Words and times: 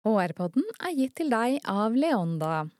HR-podden 0.00 0.64
er 0.80 0.94
gitt 0.96 1.18
til 1.20 1.28
deg 1.28 1.58
av 1.68 1.92
Leonda. 1.92 2.70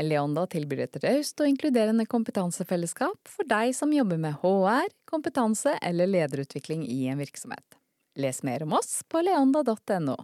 Leonda 0.00 0.46
tilbyr 0.48 0.86
et 0.86 0.96
raust 1.02 1.42
og 1.42 1.50
inkluderende 1.50 2.06
kompetansefellesskap 2.08 3.28
for 3.28 3.44
deg 3.44 3.74
som 3.76 3.92
jobber 3.92 4.16
med 4.16 4.38
HR, 4.40 4.88
kompetanse 5.04 5.76
eller 5.84 6.08
lederutvikling 6.08 6.86
i 6.88 7.02
en 7.12 7.20
virksomhet. 7.20 7.76
Les 8.16 8.40
mer 8.42 8.64
om 8.64 8.72
oss 8.80 9.02
på 9.12 9.20
leonda.no. 9.20 10.16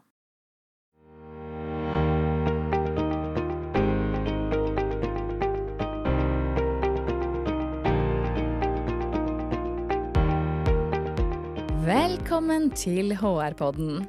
Velkommen 11.87 12.73
til 12.73 13.13
HR-podden. 13.21 14.07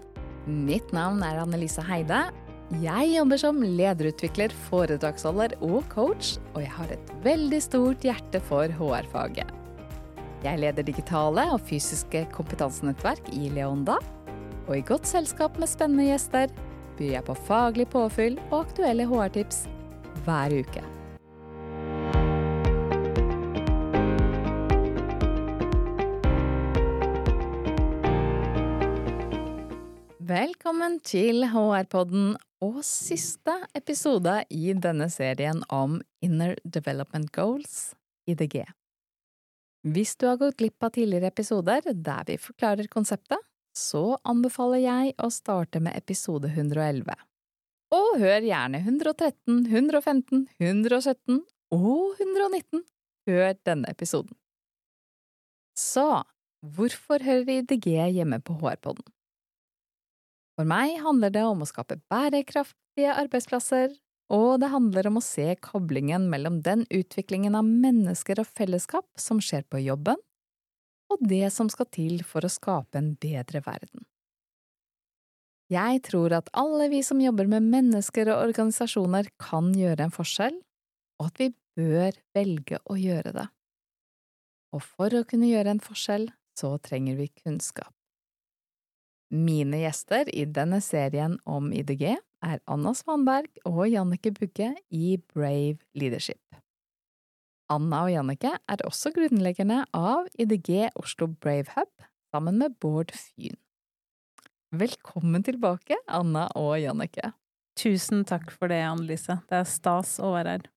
Mitt 0.47 0.93
navn 0.95 1.19
er 1.27 1.41
Annelise 1.41 1.83
Heide. 1.83 2.29
Jeg 2.79 3.09
jobber 3.11 3.39
som 3.41 3.59
lederutvikler, 3.59 4.53
foredragsholder 4.69 5.57
og 5.63 5.81
coach, 5.91 6.37
og 6.53 6.61
jeg 6.63 6.71
har 6.71 6.93
et 6.95 7.11
veldig 7.25 7.59
stort 7.63 8.07
hjerte 8.07 8.39
for 8.47 8.71
HR-faget. 8.79 9.51
Jeg 10.45 10.61
leder 10.61 10.87
digitale 10.87 11.49
og 11.51 11.59
fysiske 11.67 12.23
kompetansenettverk 12.31 13.27
i 13.35 13.51
Leonda, 13.51 13.97
og 14.67 14.73
i 14.77 14.85
godt 14.87 15.07
selskap 15.09 15.59
med 15.59 15.71
spennende 15.71 16.07
gjester 16.07 16.51
byr 16.97 17.17
jeg 17.17 17.27
på 17.27 17.35
faglig 17.47 17.89
påfyll 17.91 18.39
og 18.47 18.61
aktuelle 18.65 19.07
HR-tips 19.09 19.65
hver 20.23 20.55
uke. 20.63 20.83
Velkommen 30.37 30.97
til 31.07 31.45
HR-podden 31.49 32.33
og 32.61 32.75
siste 32.85 33.53
episode 33.77 34.33
i 34.53 34.73
denne 34.75 35.07
serien 35.09 35.63
om 35.73 35.95
Inner 36.21 36.51
Development 36.67 37.31
Goals, 37.33 37.95
IDG. 38.29 38.59
Hvis 39.87 40.13
du 40.19 40.27
har 40.27 40.37
gått 40.41 40.59
glipp 40.59 40.83
av 40.83 40.91
tidligere 40.97 41.31
episoder 41.31 41.87
der 41.87 42.27
vi 42.27 42.35
forklarer 42.43 42.91
konseptet, 42.91 43.39
så 43.73 44.19
anbefaler 44.27 44.83
jeg 44.83 45.15
å 45.23 45.31
starte 45.33 45.81
med 45.81 45.97
episode 45.97 46.51
111. 46.51 47.17
Og 47.97 48.13
hør 48.21 48.49
gjerne 48.51 48.83
113, 48.83 49.63
115, 49.71 50.47
117 50.59 51.43
og 51.79 52.19
119. 52.19 52.85
Hør 53.31 53.57
denne 53.65 53.95
episoden. 53.95 54.37
Så 55.73 56.09
hvorfor 56.61 57.25
hører 57.25 57.61
IDG 57.63 57.95
hjemme 58.19 58.43
på 58.43 58.59
HR-podden? 58.61 59.07
For 60.57 60.65
meg 60.65 60.95
handler 61.05 61.29
det 61.29 61.45
om 61.45 61.61
å 61.61 61.69
skape 61.69 61.99
bærekraftige 62.09 63.13
arbeidsplasser, 63.13 63.91
og 64.33 64.57
det 64.59 64.71
handler 64.73 65.07
om 65.07 65.19
å 65.19 65.23
se 65.23 65.51
koblingen 65.63 66.25
mellom 66.31 66.59
den 66.65 66.83
utviklingen 66.89 67.55
av 67.55 67.67
mennesker 67.67 68.41
og 68.41 68.49
fellesskap 68.49 69.05
som 69.21 69.39
skjer 69.43 69.67
på 69.69 69.83
jobben, 69.85 70.17
og 71.13 71.21
det 71.29 71.45
som 71.53 71.69
skal 71.71 71.87
til 71.93 72.23
for 72.27 72.43
å 72.43 72.51
skape 72.51 72.99
en 72.99 73.13
bedre 73.21 73.61
verden. 73.63 74.03
Jeg 75.71 76.01
tror 76.07 76.33
at 76.35 76.49
alle 76.55 76.87
vi 76.91 77.01
som 77.03 77.19
jobber 77.19 77.47
med 77.51 77.67
mennesker 77.67 78.31
og 78.31 78.49
organisasjoner 78.49 79.29
kan 79.39 79.73
gjøre 79.75 80.07
en 80.07 80.15
forskjell, 80.15 80.57
og 81.19 81.29
at 81.29 81.41
vi 81.43 81.51
bør 81.77 82.17
velge 82.35 82.79
å 82.87 82.97
gjøre 82.97 83.35
det. 83.35 83.47
Og 84.75 84.83
for 84.83 85.13
å 85.15 85.25
kunne 85.27 85.51
gjøre 85.51 85.75
en 85.75 85.83
forskjell, 85.83 86.29
så 86.57 86.73
trenger 86.83 87.19
vi 87.19 87.29
kunnskap. 87.43 87.96
Mine 89.33 89.81
gjester 89.81 90.29
i 90.31 90.45
denne 90.47 90.79
serien 90.79 91.35
om 91.43 91.71
IDG 91.75 92.13
er 92.15 92.59
Anna 92.69 92.93
Svanberg 92.95 93.49
og 93.67 93.83
Jannike 93.91 94.31
Bugge 94.31 94.69
i 94.87 95.17
Brave 95.33 95.81
Leadership. 95.99 96.41
Anna 97.67 98.05
og 98.05 98.13
Jannike 98.13 98.53
er 98.55 98.83
også 98.87 99.11
grunnleggerne 99.11 99.81
av 99.91 100.29
IDG 100.39 100.93
Oslo 100.95 101.27
Brave 101.27 101.73
Hub, 101.75 101.91
sammen 102.31 102.61
med 102.61 102.77
Bård 102.79 103.11
Fyn. 103.11 103.57
Velkommen 104.71 105.43
tilbake, 105.43 105.99
Anna 106.07 106.45
og 106.55 106.77
Jannike. 106.79 107.33
Tusen 107.77 108.23
takk 108.27 108.47
for 108.55 108.71
det, 108.71 108.79
Annelise. 108.87 109.41
Det 109.51 109.59
er 109.59 109.67
stas 109.67 110.15
å 110.23 110.31
være 110.37 110.55
her. 110.55 110.69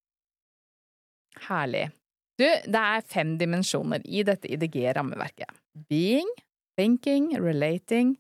Herlig. 1.47 1.85
Du, 2.41 2.47
det 2.47 2.83
er 2.83 3.07
fem 3.07 3.37
dimensjoner 3.39 4.03
i 4.05 4.25
dette 4.27 4.51
IDG-rammeverket. 4.51 5.55
Being, 5.91 6.29
thinking, 6.79 7.31
relating, 7.39 8.17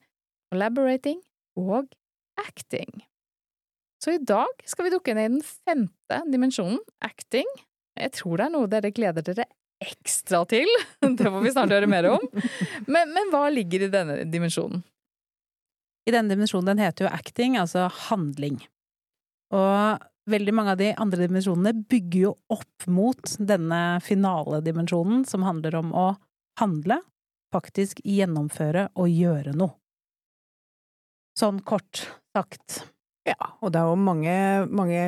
collaborating 0.50 1.21
og 1.59 1.91
acting. 2.41 3.05
Så 4.00 4.16
i 4.16 4.22
dag 4.25 4.62
skal 4.69 4.87
vi 4.87 4.93
dukke 4.94 5.15
ned 5.15 5.27
i 5.28 5.33
den 5.37 5.43
femte 5.44 6.21
dimensjonen, 6.33 6.81
acting. 7.05 7.49
Jeg 8.00 8.15
tror 8.16 8.41
det 8.41 8.47
er 8.47 8.55
noe 8.55 8.71
dere 8.71 8.93
gleder 8.97 9.27
dere 9.27 9.47
ekstra 9.81 10.43
til, 10.49 10.69
det 11.19 11.25
får 11.25 11.44
vi 11.44 11.53
snart 11.55 11.72
høre 11.72 11.89
mer 11.89 12.10
om. 12.10 12.25
Men, 12.87 13.12
men 13.16 13.33
hva 13.33 13.47
ligger 13.53 13.87
i 13.87 13.93
denne 13.93 14.22
dimensjonen? 14.28 14.83
I 16.09 16.15
denne 16.15 16.33
dimensjonen, 16.33 16.72
den 16.72 16.83
heter 16.83 17.06
jo 17.06 17.12
acting, 17.12 17.59
altså 17.60 17.87
handling. 18.09 18.59
Og 19.53 20.00
veldig 20.31 20.55
mange 20.56 20.75
av 20.75 20.81
de 20.81 20.91
andre 21.00 21.27
dimensjonene 21.27 21.75
bygger 21.91 22.21
jo 22.22 22.33
opp 22.53 22.89
mot 22.93 23.37
denne 23.39 24.00
finale 24.05 24.62
dimensjonen, 24.65 25.25
som 25.28 25.44
handler 25.47 25.77
om 25.81 25.93
å 25.97 26.06
handle, 26.60 27.00
faktisk 27.55 28.00
gjennomføre 28.06 28.89
og 29.00 29.12
gjøre 29.12 29.56
noe. 29.56 29.80
Sånn 31.41 31.62
kort 31.65 32.03
sagt. 32.34 32.83
Ja, 33.25 33.55
og 33.61 33.73
det 33.73 33.81
er 33.81 33.89
jo 33.89 34.01
mange, 34.01 34.34
mange 34.69 35.05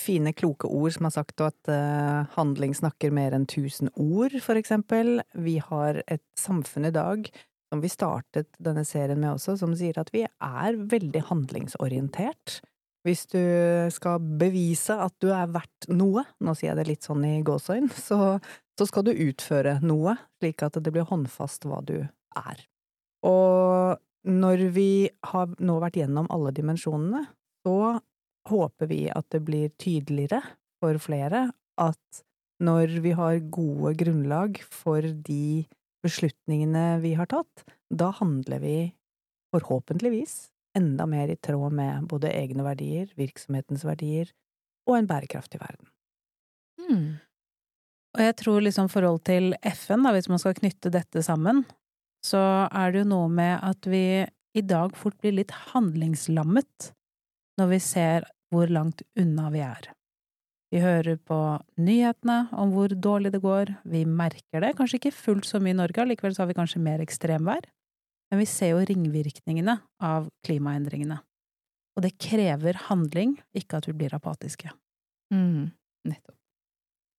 fine, 0.00 0.32
kloke 0.32 0.70
ord 0.70 0.94
som 0.94 1.08
har 1.08 1.14
sagt 1.18 1.42
at 1.44 1.68
uh, 1.68 2.24
handling 2.36 2.72
snakker 2.76 3.12
mer 3.12 3.36
enn 3.36 3.44
tusen 3.50 3.90
ord, 3.92 4.38
for 4.44 4.56
eksempel. 4.56 5.20
Vi 5.36 5.58
har 5.60 6.00
et 6.06 6.24
samfunn 6.40 6.88
i 6.88 6.94
dag, 6.94 7.28
som 7.68 7.84
vi 7.84 7.92
startet 7.92 8.48
denne 8.62 8.86
serien 8.88 9.20
med 9.20 9.34
også, 9.34 9.58
som 9.60 9.76
sier 9.76 10.00
at 10.00 10.12
vi 10.14 10.24
er 10.24 10.80
veldig 10.80 11.26
handlingsorientert. 11.28 12.60
Hvis 13.06 13.26
du 13.32 13.40
skal 13.92 14.20
bevise 14.40 14.96
at 15.00 15.14
du 15.20 15.30
er 15.32 15.52
verdt 15.52 15.88
noe, 15.92 16.26
nå 16.44 16.56
sier 16.56 16.72
jeg 16.72 16.80
det 16.80 16.88
litt 16.90 17.06
sånn 17.06 17.24
i 17.24 17.38
gåseøyn, 17.44 17.88
så, 18.08 18.36
så 18.76 18.88
skal 18.88 19.06
du 19.08 19.14
utføre 19.14 19.78
noe, 19.84 20.18
slik 20.40 20.64
at 20.66 20.80
det 20.80 20.92
blir 20.92 21.08
håndfast 21.08 21.68
hva 21.68 21.80
du 21.84 21.98
er. 22.00 22.66
Og 23.28 24.00
når 24.28 24.66
vi 24.74 25.08
har 25.32 25.52
nå 25.58 25.78
vært 25.80 25.98
gjennom 26.00 26.28
alle 26.32 26.52
dimensjonene, 26.56 27.24
så 27.64 28.00
håper 28.50 28.90
vi 28.90 29.04
at 29.12 29.28
det 29.32 29.42
blir 29.46 29.72
tydeligere 29.80 30.42
for 30.80 30.98
flere 31.00 31.50
at 31.80 32.22
når 32.60 33.00
vi 33.04 33.12
har 33.16 33.40
gode 33.52 33.94
grunnlag 34.00 34.60
for 34.68 35.00
de 35.00 35.64
beslutningene 36.04 37.00
vi 37.04 37.14
har 37.16 37.28
tatt, 37.32 37.64
da 37.88 38.10
handler 38.20 38.60
vi 38.60 38.76
forhåpentligvis 39.54 40.50
enda 40.76 41.06
mer 41.08 41.32
i 41.32 41.38
tråd 41.40 41.74
med 41.74 42.06
både 42.10 42.30
egne 42.32 42.64
verdier, 42.64 43.08
virksomhetens 43.18 43.84
verdier 43.84 44.30
og 44.88 44.98
en 44.98 45.08
bærekraftig 45.10 45.60
verden. 45.60 45.88
Mm. 46.80 47.18
Og 48.16 48.22
jeg 48.24 48.36
tror 48.40 48.62
liksom 48.64 48.90
forhold 48.90 49.22
til 49.26 49.52
FN, 49.62 50.04
da, 50.06 50.12
hvis 50.14 50.30
man 50.30 50.40
skal 50.42 50.56
knytte 50.58 50.92
dette 50.92 51.22
sammen, 51.26 51.64
så 52.26 52.40
er 52.68 52.92
det 52.92 53.04
jo 53.04 53.10
noe 53.12 53.30
med 53.32 53.58
at 53.64 53.86
vi 53.88 54.26
i 54.56 54.62
dag 54.66 54.96
fort 54.98 55.16
blir 55.22 55.36
litt 55.38 55.54
handlingslammet 55.70 56.90
når 57.60 57.72
vi 57.72 57.80
ser 57.84 58.26
hvor 58.50 58.70
langt 58.72 59.02
unna 59.18 59.48
vi 59.54 59.62
er. 59.64 59.90
Vi 60.70 60.82
hører 60.82 61.18
på 61.26 61.38
nyhetene 61.82 62.44
om 62.54 62.74
hvor 62.74 62.92
dårlig 62.94 63.32
det 63.34 63.42
går, 63.42 63.72
vi 63.90 64.04
merker 64.06 64.62
det, 64.62 64.76
kanskje 64.78 65.00
ikke 65.00 65.16
fullt 65.16 65.48
så 65.48 65.58
mye 65.62 65.74
i 65.74 65.80
Norge, 65.80 66.06
likevel 66.06 66.34
så 66.36 66.44
har 66.44 66.50
vi 66.50 66.58
kanskje 66.58 66.82
mer 66.82 67.02
ekstremvær, 67.02 67.66
men 68.30 68.42
vi 68.42 68.46
ser 68.46 68.76
jo 68.76 68.84
ringvirkningene 68.86 69.80
av 70.06 70.28
klimaendringene. 70.46 71.18
Og 71.98 72.04
det 72.06 72.14
krever 72.22 72.78
handling, 72.86 73.34
ikke 73.56 73.80
at 73.80 73.88
vi 73.90 73.96
blir 73.98 74.14
apatiske. 74.14 74.70
Mm, 75.34 75.72
nettopp. 76.06 76.36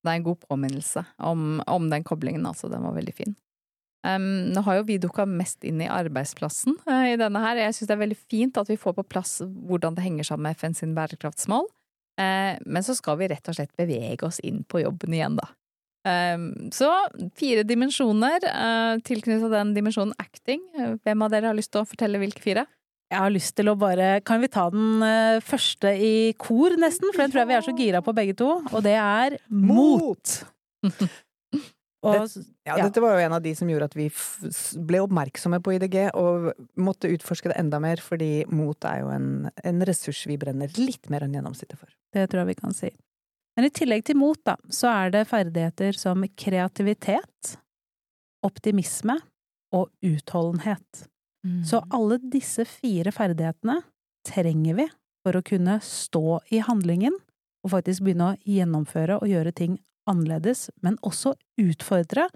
Det 0.01 0.09
er 0.09 0.17
en 0.17 0.25
god 0.25 0.39
påminnelse 0.47 1.03
om, 1.27 1.59
om 1.69 1.89
den 1.91 2.07
koblingen, 2.07 2.47
altså. 2.49 2.71
Den 2.71 2.87
var 2.87 2.95
veldig 2.95 3.13
fin. 3.13 3.35
Um, 4.01 4.49
nå 4.49 4.63
har 4.65 4.79
jo 4.79 4.87
vi 4.87 4.97
dukka 5.01 5.27
mest 5.29 5.61
inn 5.67 5.81
i 5.83 5.89
arbeidsplassen 5.91 6.73
uh, 6.87 7.05
i 7.11 7.17
denne 7.21 7.41
her. 7.43 7.59
Jeg 7.61 7.77
syns 7.77 7.91
det 7.91 7.95
er 7.95 8.01
veldig 8.01 8.17
fint 8.17 8.57
at 8.57 8.71
vi 8.71 8.79
får 8.81 8.95
på 8.97 9.05
plass 9.13 9.35
hvordan 9.45 9.97
det 9.97 10.05
henger 10.07 10.25
sammen 10.25 10.49
med 10.49 10.57
FN 10.57 10.73
sin 10.77 10.95
bærekraftsmål. 10.97 11.69
Uh, 12.17 12.57
men 12.65 12.85
så 12.85 12.97
skal 12.97 13.19
vi 13.21 13.29
rett 13.29 13.51
og 13.51 13.57
slett 13.57 13.73
bevege 13.77 14.25
oss 14.25 14.41
inn 14.45 14.63
på 14.65 14.81
jobben 14.81 15.13
igjen, 15.17 15.37
da. 15.37 15.51
Um, 16.01 16.71
så 16.73 16.89
fire 17.37 17.61
dimensjoner 17.61 18.41
uh, 18.41 18.95
Tilknytta 19.05 19.51
den 19.51 19.75
dimensjonen 19.75 20.15
acting. 20.17 20.63
Hvem 21.05 21.21
av 21.21 21.29
dere 21.29 21.51
har 21.51 21.57
lyst 21.57 21.75
til 21.75 21.83
å 21.83 21.89
fortelle 21.89 22.17
hvilke 22.23 22.41
fire? 22.41 22.65
Jeg 23.11 23.21
har 23.21 23.29
lyst 23.29 23.53
til 23.59 23.69
å 23.69 23.75
bare 23.77 24.15
Kan 24.25 24.41
vi 24.41 24.49
ta 24.49 24.63
den 24.73 25.03
første 25.45 25.91
i 25.93 26.31
kor, 26.41 26.73
nesten? 26.79 27.11
For 27.11 27.21
den 27.21 27.33
tror 27.33 27.43
jeg 27.43 27.51
vi 27.51 27.57
er 27.59 27.65
så 27.67 27.77
gira 27.77 28.01
på 28.01 28.15
begge 28.17 28.33
to. 28.39 28.49
Og 28.71 28.81
det 28.81 28.97
er 28.97 29.37
mot! 29.51 30.39
mot! 30.87 31.11
Og, 32.01 32.15
Ja, 32.65 32.77
Ja. 32.77 32.87
dette 32.87 33.01
var 33.01 33.13
jo 33.13 33.25
en 33.25 33.33
av 33.33 33.41
de 33.43 33.53
som 33.55 33.69
gjorde 33.69 33.83
at 33.91 33.95
vi 33.95 34.07
f 34.07 34.41
ble 34.73 35.01
oppmerksomme 35.03 35.61
på 35.61 35.75
IDG, 35.75 36.09
og 36.17 36.53
måtte 36.77 37.11
utforske 37.11 37.49
det 37.49 37.59
enda 37.59 37.79
mer, 37.79 37.97
fordi 38.01 38.45
mot 38.49 38.77
er 38.85 39.01
jo 39.01 39.09
en, 39.13 39.51
en 39.63 39.81
ressurs 39.85 40.25
vi 40.25 40.37
brenner 40.37 40.69
litt 40.77 41.09
mer 41.09 41.21
enn 41.25 41.33
gjennomsnittet 41.33 41.77
for. 41.77 41.89
Det 42.13 42.27
tror 42.29 42.41
jeg 42.41 42.55
vi 42.55 42.61
kan 42.61 42.73
si. 42.73 42.91
Men 43.57 43.67
i 43.67 43.73
tillegg 43.75 44.05
til 44.07 44.17
mot, 44.17 44.39
da, 44.47 44.55
så 44.71 44.89
er 44.89 45.11
det 45.11 45.27
ferdigheter 45.27 45.97
som 45.97 46.23
kreativitet, 46.39 47.57
optimisme 48.45 49.19
og 49.75 49.91
utholdenhet. 50.01 51.05
Mm. 51.45 51.63
Så 51.65 51.81
alle 51.93 52.17
disse 52.31 52.65
fire 52.65 53.11
ferdighetene 53.13 53.81
trenger 54.27 54.77
vi 54.77 54.87
for 55.25 55.37
å 55.37 55.43
kunne 55.45 55.79
stå 55.85 56.39
i 56.53 56.61
handlingen 56.65 57.13
og 57.61 57.73
faktisk 57.75 58.05
begynne 58.05 58.31
å 58.31 58.39
gjennomføre 58.47 59.19
og 59.21 59.29
gjøre 59.29 59.53
ting 59.57 59.77
annerledes, 60.09 60.69
men 60.81 60.97
også 61.05 61.35
utfordre 61.61 62.27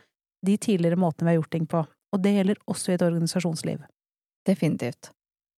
de 0.46 0.58
tidligere 0.62 1.00
måtene 1.00 1.30
vi 1.30 1.34
har 1.34 1.42
gjort 1.42 1.54
ting 1.56 1.68
på. 1.70 1.84
Og 2.14 2.24
det 2.24 2.36
gjelder 2.38 2.62
også 2.72 2.92
i 2.92 2.98
et 2.98 3.06
organisasjonsliv. 3.06 3.84
Definitivt. 4.48 5.12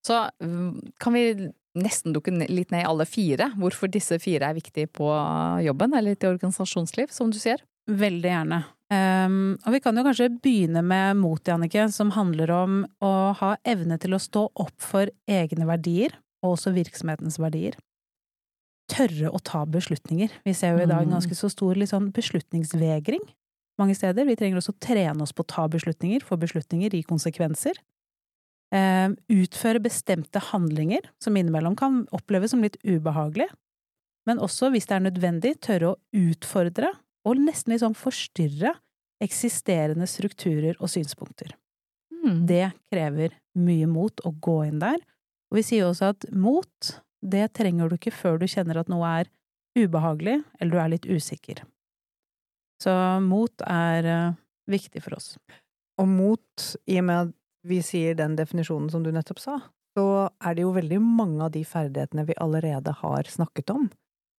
Så 0.06 0.22
mm, 0.42 0.94
kan 1.00 1.16
vi 1.16 1.24
nesten 1.78 2.14
dukke 2.14 2.32
litt 2.32 2.72
ned 2.72 2.82
i 2.82 2.88
alle 2.88 3.06
fire, 3.06 3.50
hvorfor 3.60 3.90
disse 3.92 4.18
fire 4.22 4.48
er 4.48 4.56
viktige 4.56 4.90
på 4.90 5.10
jobben, 5.62 5.94
eller 5.94 6.16
i 6.16 6.30
organisasjonsliv, 6.30 7.12
som 7.14 7.30
du 7.30 7.38
sier? 7.40 7.62
Veldig 7.88 8.32
gjerne. 8.32 8.62
Um, 8.88 9.58
og 9.66 9.74
vi 9.74 9.80
kan 9.84 9.96
jo 9.96 10.04
kanskje 10.06 10.30
begynne 10.40 10.82
med 10.84 11.18
mot, 11.20 11.42
Jannicke, 11.44 11.86
som 11.92 12.12
handler 12.16 12.52
om 12.54 12.78
å 13.04 13.12
ha 13.36 13.52
evne 13.68 13.98
til 14.00 14.16
å 14.16 14.22
stå 14.22 14.46
opp 14.56 14.76
for 14.80 15.12
egne 15.28 15.68
verdier, 15.68 16.16
og 16.42 16.56
også 16.56 16.72
virksomhetens 16.76 17.38
verdier. 17.42 17.76
Tørre 18.98 19.30
å 19.30 19.38
ta 19.44 19.64
beslutninger. 19.68 20.32
Vi 20.44 20.54
ser 20.56 20.74
jo 20.74 20.82
i 20.82 20.90
dag 20.90 21.04
en 21.04 21.12
Mm. 21.12 21.20
ganske 21.20 21.36
så 21.38 21.50
stor 21.52 21.78
sånn 21.86 22.10
beslutningsvegring 22.12 23.22
mange 23.78 23.94
steder. 23.94 24.26
Vi 24.26 24.36
trenger 24.38 24.60
også 24.60 24.74
å 24.74 24.80
trene 24.82 25.24
oss 25.24 25.34
på 25.34 25.44
å 25.44 25.50
ta 25.54 25.66
beslutninger, 25.70 26.24
få 26.26 26.38
beslutninger 26.40 26.96
i 26.98 27.04
konsekvenser. 27.06 27.78
Eh, 28.74 29.14
utføre 29.32 29.80
bestemte 29.80 30.42
handlinger, 30.50 31.06
som 31.22 31.36
innimellom 31.38 31.76
kan 31.78 32.02
oppleves 32.12 32.52
som 32.52 32.64
litt 32.64 32.76
ubehagelig, 32.84 33.48
men 34.28 34.42
også, 34.44 34.68
hvis 34.74 34.88
det 34.90 34.98
er 34.98 35.06
nødvendig, 35.06 35.54
tørre 35.64 35.94
å 35.94 35.98
utfordre 36.12 36.90
og 37.24 37.40
nesten 37.40 37.78
sånn 37.80 37.96
forstyrre 37.96 38.74
eksisterende 39.24 40.06
strukturer 40.06 40.76
og 40.82 40.92
synspunkter. 40.92 41.54
Mm. 42.12 42.46
Det 42.46 42.66
krever 42.92 43.32
mye 43.56 43.88
mot 43.88 44.20
å 44.26 44.34
gå 44.38 44.58
inn 44.68 44.82
der, 44.82 45.00
og 45.48 45.56
vi 45.56 45.64
sier 45.64 45.88
også 45.88 46.12
at 46.12 46.28
mot, 46.30 47.00
det 47.22 47.48
trenger 47.56 47.88
du 47.88 47.96
ikke 47.98 48.14
før 48.14 48.38
du 48.40 48.46
kjenner 48.50 48.80
at 48.80 48.90
noe 48.92 49.08
er 49.20 49.30
ubehagelig, 49.78 50.40
eller 50.58 50.72
du 50.72 50.78
er 50.82 50.92
litt 50.94 51.08
usikker. 51.08 51.62
Så 52.82 52.92
mot 53.24 53.64
er 53.66 54.06
eh, 54.06 54.36
viktig 54.70 55.02
for 55.02 55.18
oss. 55.18 55.34
Og 55.98 56.06
mot, 56.06 56.68
i 56.86 56.98
og 57.00 57.08
med 57.08 57.26
at 57.26 57.34
vi 57.68 57.80
sier 57.82 58.14
den 58.18 58.36
definisjonen 58.38 58.90
som 58.92 59.02
du 59.02 59.10
nettopp 59.14 59.42
sa, 59.42 59.56
så 59.98 60.06
er 60.44 60.54
det 60.54 60.62
jo 60.62 60.74
veldig 60.76 61.00
mange 61.02 61.42
av 61.48 61.52
de 61.54 61.64
ferdighetene 61.66 62.26
vi 62.28 62.38
allerede 62.38 62.94
har 63.00 63.30
snakket 63.30 63.72
om, 63.74 63.88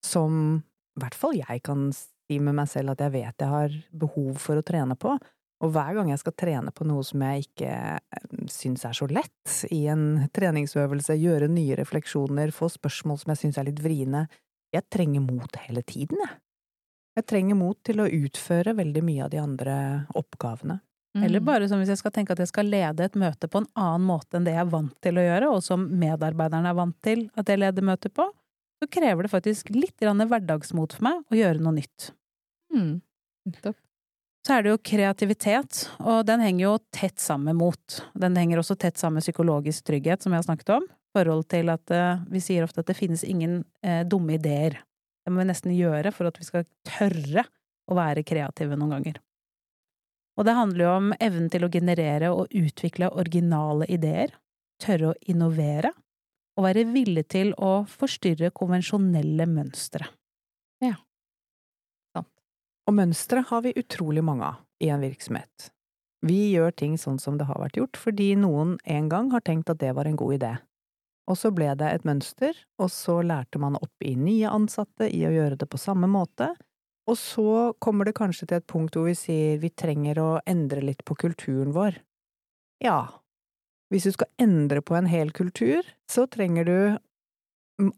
som 0.05 0.61
i 0.95 1.03
hvert 1.03 1.17
fall 1.17 1.35
jeg 1.35 1.63
kan 1.65 1.89
si 1.95 2.39
med 2.39 2.55
meg 2.55 2.69
selv 2.71 2.93
at 2.93 3.03
jeg 3.03 3.15
vet 3.17 3.43
jeg 3.43 3.51
har 3.51 3.75
behov 3.91 4.39
for 4.39 4.59
å 4.59 4.65
trene 4.65 4.95
på. 4.99 5.17
Og 5.59 5.73
hver 5.75 5.95
gang 5.97 6.11
jeg 6.11 6.21
skal 6.21 6.35
trene 6.39 6.71
på 6.71 6.85
noe 6.87 7.03
som 7.03 7.23
jeg 7.25 7.47
ikke 7.49 7.71
eh, 7.99 8.27
syns 8.51 8.85
er 8.87 8.95
så 8.95 9.09
lett, 9.11 9.55
i 9.75 9.85
en 9.91 10.29
treningsøvelse, 10.35 11.17
gjøre 11.19 11.49
nye 11.51 11.75
refleksjoner, 11.79 12.53
få 12.55 12.71
spørsmål 12.71 13.19
som 13.19 13.33
jeg 13.33 13.41
syns 13.43 13.59
er 13.59 13.67
litt 13.67 13.81
vriene, 13.83 14.27
jeg 14.71 14.85
trenger 14.93 15.23
mot 15.25 15.59
hele 15.65 15.83
tiden, 15.83 16.21
jeg. 16.23 16.37
Jeg 17.17 17.25
trenger 17.27 17.57
mot 17.57 17.75
til 17.83 17.99
å 17.99 18.05
utføre 18.07 18.75
veldig 18.77 19.01
mye 19.03 19.25
av 19.25 19.31
de 19.33 19.39
andre 19.41 19.75
oppgavene. 20.15 20.77
Mm. 21.17 21.23
Eller 21.25 21.41
bare 21.43 21.67
som 21.67 21.81
hvis 21.81 21.89
jeg 21.89 21.99
skal 21.99 22.13
tenke 22.15 22.35
at 22.35 22.39
jeg 22.39 22.51
skal 22.51 22.69
lede 22.69 23.03
et 23.03 23.17
møte 23.17 23.49
på 23.49 23.63
en 23.63 23.67
annen 23.73 24.05
måte 24.07 24.37
enn 24.37 24.45
det 24.45 24.53
jeg 24.53 24.61
er 24.61 24.71
vant 24.71 24.93
til 25.03 25.17
å 25.17 25.25
gjøre, 25.25 25.49
og 25.51 25.65
som 25.65 25.87
medarbeiderne 25.99 26.69
er 26.69 26.77
vant 26.77 26.95
til 27.03 27.25
at 27.33 27.49
jeg 27.49 27.59
leder 27.59 27.87
møter 27.89 28.13
på, 28.13 28.29
så 28.79 28.87
krever 28.87 29.25
det 29.25 29.33
faktisk 29.33 29.73
litt 29.75 29.99
hverdagsmot 29.99 30.95
for 30.95 31.07
meg 31.09 31.33
å 31.33 31.39
gjøre 31.41 31.65
noe 31.65 31.75
nytt. 31.81 32.11
Mm. 32.71 33.01
Nettopp. 33.49 33.79
Så 34.49 34.55
er 34.57 34.63
det 34.65 34.71
jo 34.71 34.79
kreativitet, 34.81 35.83
og 36.01 36.23
den 36.25 36.41
henger 36.41 36.63
jo 36.63 36.71
tett 36.89 37.21
sammen 37.21 37.51
med 37.51 37.59
mot. 37.59 37.97
Den 38.17 38.33
henger 38.33 38.57
også 38.57 38.73
tett 38.81 38.97
sammen 38.97 39.19
med 39.19 39.27
psykologisk 39.27 39.85
trygghet, 39.85 40.23
som 40.25 40.33
jeg 40.33 40.41
har 40.41 40.47
snakket 40.47 40.71
om. 40.73 40.87
Forhold 41.13 41.45
til 41.53 41.69
at 41.69 41.93
eh, 41.93 42.23
vi 42.33 42.41
sier 42.41 42.65
ofte 42.65 42.81
at 42.81 42.89
det 42.89 42.95
finnes 42.97 43.21
ingen 43.21 43.59
eh, 43.85 44.01
dumme 44.09 44.39
ideer. 44.39 44.79
Det 45.21 45.29
må 45.29 45.43
vi 45.43 45.51
nesten 45.51 45.75
gjøre 45.77 46.09
for 46.15 46.31
at 46.31 46.41
vi 46.41 46.47
skal 46.47 46.65
tørre 46.81 47.45
å 47.85 47.99
være 47.99 48.25
kreative 48.25 48.73
noen 48.73 48.95
ganger. 48.95 49.21
Og 50.41 50.49
det 50.49 50.57
handler 50.57 50.85
jo 50.87 50.91
om 50.95 51.13
evnen 51.21 51.53
til 51.53 51.67
å 51.67 51.73
generere 51.77 52.33
og 52.33 52.49
utvikle 52.49 53.13
originale 53.21 53.85
ideer, 53.85 54.33
tørre 54.81 55.11
å 55.11 55.19
innovere, 55.29 55.93
og 56.57 56.65
være 56.65 56.89
villig 56.89 57.27
til 57.29 57.53
å 57.53 57.83
forstyrre 57.85 58.49
konvensjonelle 58.57 59.45
mønstre. 59.45 60.09
Og 62.89 62.95
mønstre 62.97 63.43
har 63.45 63.61
vi 63.61 63.75
utrolig 63.77 64.23
mange 64.25 64.47
av 64.47 64.63
i 64.81 64.87
en 64.89 65.03
virksomhet. 65.03 65.67
Vi 66.25 66.39
gjør 66.55 66.73
ting 66.73 66.95
sånn 66.97 67.19
som 67.21 67.37
det 67.37 67.45
har 67.45 67.59
vært 67.61 67.77
gjort, 67.77 67.99
fordi 68.01 68.31
noen 68.39 68.79
en 68.89 69.11
gang 69.11 69.29
har 69.29 69.43
tenkt 69.45 69.69
at 69.69 69.77
det 69.83 69.91
var 69.93 70.09
en 70.09 70.17
god 70.17 70.39
idé. 70.39 70.49
Og 71.29 71.37
så 71.37 71.51
ble 71.53 71.69
det 71.77 71.91
et 71.93 72.07
mønster, 72.07 72.57
og 72.81 72.89
så 72.89 73.19
lærte 73.21 73.61
man 73.61 73.77
opp 73.77 74.01
i 74.01 74.15
nye 74.17 74.49
ansatte 74.49 75.05
i 75.05 75.21
å 75.27 75.33
gjøre 75.35 75.59
det 75.61 75.69
på 75.69 75.77
samme 75.77 76.09
måte, 76.09 76.49
og 77.05 77.17
så 77.17 77.75
kommer 77.77 78.09
det 78.09 78.17
kanskje 78.17 78.49
til 78.49 78.57
et 78.57 78.69
punkt 78.69 78.97
hvor 78.97 79.05
vi 79.05 79.15
sier 79.17 79.61
vi 79.61 79.69
trenger 79.69 80.21
å 80.21 80.29
endre 80.49 80.81
litt 80.81 81.05
på 81.05 81.17
kulturen 81.17 81.75
vår. 81.77 82.01
Ja, 82.81 83.21
hvis 83.93 84.09
du 84.09 84.15
skal 84.17 84.33
endre 84.41 84.81
på 84.81 84.97
en 84.97 85.09
hel 85.09 85.29
kultur, 85.35 85.85
så 86.09 86.25
trenger 86.25 86.65
du 86.65 86.79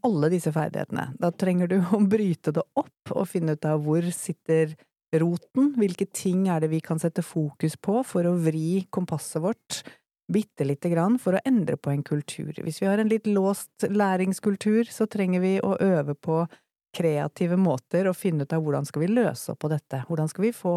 alle 0.06 0.30
disse 0.34 0.54
ferdighetene. 0.54 1.12
Da 1.20 1.32
trenger 1.32 1.72
du 1.72 1.80
å 1.98 2.02
bryte 2.06 2.54
det 2.56 2.64
opp 2.80 3.14
og 3.16 3.28
finne 3.30 3.58
ut 3.58 3.68
av 3.68 3.84
hvor 3.86 4.06
sitter 4.16 4.76
roten, 5.20 5.74
hvilke 5.76 6.08
ting 6.08 6.46
er 6.48 6.62
det 6.64 6.70
vi 6.72 6.80
kan 6.84 7.00
sette 7.02 7.24
fokus 7.26 7.76
på 7.76 8.00
for 8.08 8.28
å 8.28 8.38
vri 8.40 8.86
kompasset 8.94 9.44
vårt 9.44 9.82
bitte 10.32 10.64
lite 10.64 10.90
grann 10.90 11.18
for 11.20 11.36
å 11.36 11.42
endre 11.44 11.76
på 11.76 11.92
en 11.92 12.04
kultur. 12.08 12.54
Hvis 12.64 12.80
vi 12.82 12.88
har 12.88 13.02
en 13.02 13.12
litt 13.12 13.28
låst 13.28 13.84
læringskultur, 13.90 14.88
så 14.88 15.08
trenger 15.12 15.44
vi 15.44 15.58
å 15.60 15.76
øve 15.76 16.16
på 16.16 16.46
kreative 16.96 17.58
måter 17.60 18.08
og 18.08 18.18
finne 18.20 18.46
ut 18.46 18.54
av 18.56 18.64
hvordan 18.64 18.88
skal 18.88 19.06
vi 19.06 19.12
løse 19.12 19.52
opp 19.52 19.62
på 19.64 19.72
dette, 19.72 20.04
hvordan 20.08 20.32
skal 20.32 20.48
vi 20.48 20.54
få 20.56 20.76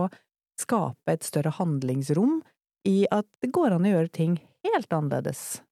skape 0.61 1.15
et 1.15 1.27
større 1.27 1.55
handlingsrom 1.57 2.41
i 2.87 3.05
at 3.11 3.27
det 3.43 3.51
går 3.55 3.75
an 3.75 3.87
å 3.87 3.95
gjøre 3.95 4.13
ting 4.15 4.37
helt 4.67 4.93
annerledes. 4.95 5.63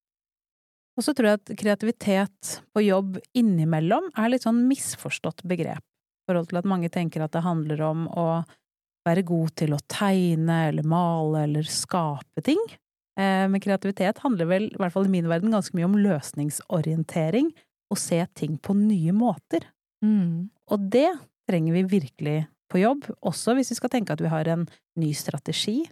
Og 0.99 1.07
så 1.07 1.15
tror 1.17 1.31
jeg 1.31 1.41
at 1.41 1.53
kreativitet 1.57 2.57
på 2.75 2.85
jobb 2.85 3.17
innimellom 3.39 4.11
er 4.19 4.33
litt 4.33 4.45
sånn 4.45 4.61
misforstått 4.69 5.45
begrep, 5.49 5.81
i 5.81 6.29
forhold 6.29 6.51
til 6.51 6.61
at 6.61 6.69
mange 6.69 6.91
tenker 6.93 7.25
at 7.25 7.33
det 7.33 7.45
handler 7.47 7.81
om 7.87 8.05
å 8.11 8.27
være 9.07 9.25
god 9.27 9.55
til 9.59 9.75
å 9.75 9.81
tegne 9.91 10.59
eller 10.69 10.87
male 10.87 11.47
eller 11.49 11.67
skape 11.67 12.45
ting. 12.45 12.61
Eh, 13.19 13.49
Men 13.49 13.61
kreativitet 13.61 14.21
handler 14.23 14.49
vel, 14.51 14.69
i 14.71 14.79
hvert 14.79 14.95
fall 14.95 15.09
i 15.09 15.15
min 15.17 15.29
verden, 15.31 15.53
ganske 15.53 15.75
mye 15.77 15.89
om 15.89 15.99
løsningsorientering, 15.99 17.51
og 17.93 18.01
se 18.01 18.21
ting 18.39 18.57
på 18.57 18.77
nye 18.77 19.13
måter. 19.13 19.67
Mm. 20.05 20.51
Og 20.73 20.91
det 20.93 21.11
trenger 21.49 21.77
vi 21.77 21.99
virkelig 21.99 22.39
på 22.73 22.81
jobb, 22.81 23.09
også 23.21 23.57
hvis 23.57 23.73
vi 23.73 23.81
skal 23.81 23.93
tenke 23.93 24.15
at 24.15 24.23
vi 24.23 24.31
har 24.33 24.49
en 24.49 24.65
ny 24.97 25.11
strategi. 25.17 25.83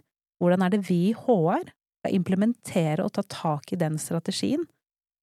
Hvordan 0.41 0.65
er 0.65 0.73
det 0.73 0.85
vi 0.87 1.11
i 1.11 1.17
HR 1.17 1.67
skal 2.01 2.15
implementere 2.17 3.05
og 3.05 3.13
ta 3.13 3.21
tak 3.29 3.73
i 3.73 3.77
den 3.77 3.99
strategien 4.01 4.65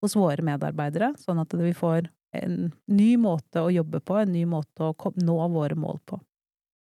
hos 0.02 0.16
våre 0.16 0.44
medarbeidere, 0.44 1.12
sånn 1.18 1.40
at 1.42 1.54
vi 1.58 1.74
får 1.76 2.08
en 2.38 2.70
ny 2.86 3.10
måte 3.20 3.62
å 3.64 3.72
jobbe 3.72 4.00
på, 4.04 4.18
en 4.20 4.32
ny 4.32 4.44
måte 4.48 4.90
å 4.90 5.12
nå 5.16 5.38
våre 5.54 5.78
mål 5.78 6.00
på. 6.06 6.20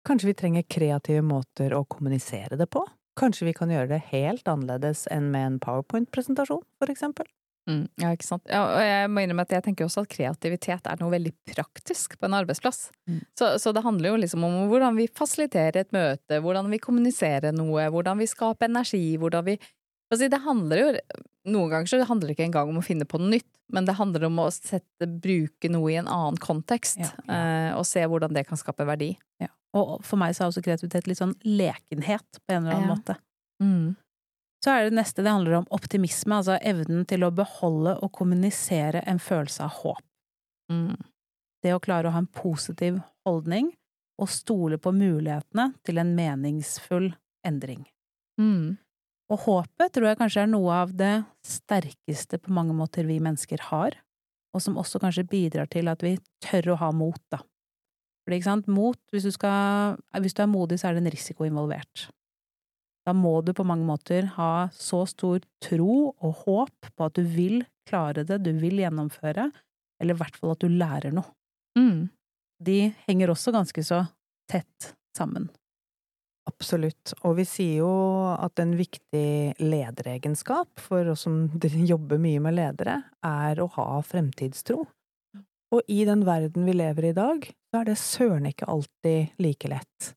Kanskje 0.08 0.32
vi 0.32 0.38
trenger 0.40 0.70
kreative 0.72 1.22
måter 1.26 1.76
å 1.76 1.84
kommunisere 1.86 2.58
det 2.60 2.70
på? 2.72 2.86
Kanskje 3.18 3.50
vi 3.50 3.56
kan 3.58 3.72
gjøre 3.74 3.90
det 3.96 4.06
helt 4.12 4.48
annerledes 4.48 5.08
enn 5.12 5.32
med 5.34 5.46
en 5.46 5.60
powerpoint-presentasjon, 5.64 6.64
for 6.80 6.94
eksempel? 6.94 7.28
Mm, 7.68 7.84
ja, 8.00 8.14
ikke 8.16 8.24
sant. 8.24 8.46
Ja, 8.48 8.62
og 8.64 8.80
jeg 8.80 9.08
må 9.12 9.22
innrømme 9.22 9.44
at 9.44 9.52
jeg 9.52 9.66
tenker 9.66 9.88
også 9.88 10.06
at 10.06 10.12
kreativitet 10.14 10.86
er 10.88 11.02
noe 11.02 11.12
veldig 11.12 11.34
praktisk 11.52 12.16
på 12.16 12.30
en 12.30 12.38
arbeidsplass. 12.38 12.86
Mm. 13.10 13.20
Så, 13.36 13.50
så 13.60 13.74
det 13.76 13.84
handler 13.84 14.14
jo 14.14 14.22
liksom 14.22 14.46
om 14.48 14.56
hvordan 14.72 14.96
vi 14.96 15.10
fasiliterer 15.12 15.82
et 15.82 15.92
møte, 15.96 16.40
hvordan 16.44 16.72
vi 16.72 16.80
kommuniserer 16.80 17.56
noe, 17.56 17.90
hvordan 17.92 18.24
vi 18.24 18.30
skaper 18.32 18.72
energi, 18.72 19.04
hvordan 19.20 19.50
vi 19.50 19.58
Altså, 20.12 20.30
det 20.32 20.40
handler 20.46 20.80
jo 20.84 20.92
Noen 21.48 21.72
ganger 21.72 21.88
så 21.88 21.98
handler 22.04 22.28
det 22.28 22.34
ikke 22.36 22.46
engang 22.50 22.70
om 22.74 22.80
å 22.82 22.84
finne 22.84 23.06
på 23.08 23.20
noe 23.22 23.32
nytt, 23.38 23.48
men 23.72 23.86
det 23.88 23.94
handler 23.96 24.26
om 24.28 24.40
å 24.44 24.50
sette, 24.52 25.08
bruke 25.08 25.70
noe 25.72 25.94
i 25.94 25.96
en 25.96 26.10
annen 26.12 26.36
kontekst, 26.44 27.00
Ja, 27.00 27.12
eh, 27.24 27.70
og 27.78 27.86
se 27.88 28.04
hvordan 28.04 28.34
det 28.36 28.44
kan 28.50 28.60
skape 28.60 28.84
verdi. 28.84 29.14
Ja. 29.40 29.48
Og 29.80 30.04
for 30.04 30.20
meg 30.20 30.36
så 30.36 30.44
er 30.44 30.52
også 30.52 30.64
kreativitet 30.66 31.08
litt 31.08 31.22
sånn 31.22 31.38
lekenhet, 31.48 32.42
på 32.44 32.52
en 32.52 32.66
eller 32.66 32.76
annen 32.76 32.90
Ja. 32.90 32.96
måte. 32.96 33.16
Mm. 33.64 33.96
Så 34.64 34.74
er 34.74 34.90
det 34.90 34.98
neste, 34.98 35.24
det 35.24 35.32
handler 35.32 35.54
om 35.62 35.68
optimisme, 35.72 36.36
altså 36.36 36.58
evnen 36.60 37.06
til 37.08 37.24
å 37.24 37.32
beholde 37.32 37.96
og 38.04 38.12
kommunisere 38.12 39.04
en 39.08 39.20
følelse 39.20 39.64
av 39.64 39.70
håp. 39.70 40.04
Mm. 40.70 40.98
Det 41.64 41.74
å 41.76 41.80
klare 41.80 42.10
å 42.10 42.12
ha 42.12 42.20
en 42.26 42.28
positiv 42.28 43.00
holdning 43.26 43.72
og 44.20 44.28
stole 44.28 44.78
på 44.78 44.92
mulighetene 44.92 45.70
til 45.86 45.98
en 46.02 46.16
meningsfull 46.18 47.14
endring. 47.46 47.86
Mm. 48.42 48.78
Og 49.28 49.44
håpet 49.44 49.92
tror 49.94 50.08
jeg 50.08 50.20
kanskje 50.22 50.44
er 50.46 50.52
noe 50.52 50.76
av 50.86 50.94
det 50.96 51.14
sterkeste 51.46 52.40
på 52.40 52.54
mange 52.56 52.76
måter 52.76 53.08
vi 53.10 53.20
mennesker 53.24 53.66
har, 53.70 53.98
og 54.56 54.64
som 54.64 54.80
også 54.80 55.02
kanskje 55.04 55.28
bidrar 55.28 55.68
til 55.72 55.92
at 55.92 56.04
vi 56.06 56.16
tør 56.44 56.74
å 56.74 56.82
ha 56.84 56.92
mot, 56.96 57.20
da. 57.34 57.42
For 58.24 58.36
ikke 58.36 58.48
sant, 58.48 58.68
mot, 58.72 59.00
hvis 59.12 59.28
du 59.28 59.32
skal, 59.32 59.98
hvis 60.20 60.36
du 60.36 60.42
er 60.44 60.52
modig, 60.52 60.80
så 60.80 60.90
er 60.90 60.98
det 60.98 61.06
en 61.06 61.14
risiko 61.14 61.48
involvert. 61.48 62.10
Da 63.08 63.14
må 63.16 63.38
du 63.40 63.54
på 63.56 63.64
mange 63.64 63.88
måter 63.88 64.28
ha 64.36 64.68
så 64.76 65.06
stor 65.08 65.44
tro 65.64 66.12
og 66.12 66.42
håp 66.44 66.90
på 66.92 67.08
at 67.08 67.16
du 67.16 67.24
vil 67.24 67.62
klare 67.88 68.26
det, 68.28 68.42
du 68.44 68.52
vil 68.60 68.82
gjennomføre, 68.82 69.48
eller 70.02 70.16
i 70.16 70.20
hvert 70.20 70.36
fall 70.36 70.56
at 70.58 70.64
du 70.64 70.68
lærer 70.72 71.16
noe. 71.16 71.32
Mm. 71.80 72.10
De 72.64 72.80
henger 73.08 73.32
også 73.32 73.54
ganske 73.56 73.84
så 73.86 74.02
tett 74.52 74.92
sammen. 75.16 75.48
Absolutt. 76.48 77.14
Og 77.28 77.38
vi 77.42 77.46
sier 77.48 77.82
jo 77.82 77.92
at 78.34 78.60
en 78.64 78.74
viktig 78.80 79.58
lederegenskap 79.60 80.80
for 80.82 81.14
oss 81.14 81.26
som 81.28 81.48
jobber 81.92 82.22
mye 82.22 82.44
med 82.44 82.58
ledere, 82.58 83.02
er 83.26 83.60
å 83.62 83.70
ha 83.76 83.90
fremtidstro. 84.06 84.86
Og 85.76 85.92
i 85.92 86.06
den 86.08 86.24
verden 86.28 86.64
vi 86.64 86.78
lever 86.78 87.10
i 87.10 87.12
i 87.12 87.18
dag, 87.18 87.50
så 87.68 87.82
er 87.82 87.90
det 87.90 87.98
søren 88.00 88.48
ikke 88.48 88.70
alltid 88.72 89.36
like 89.44 89.68
lett. 89.68 90.14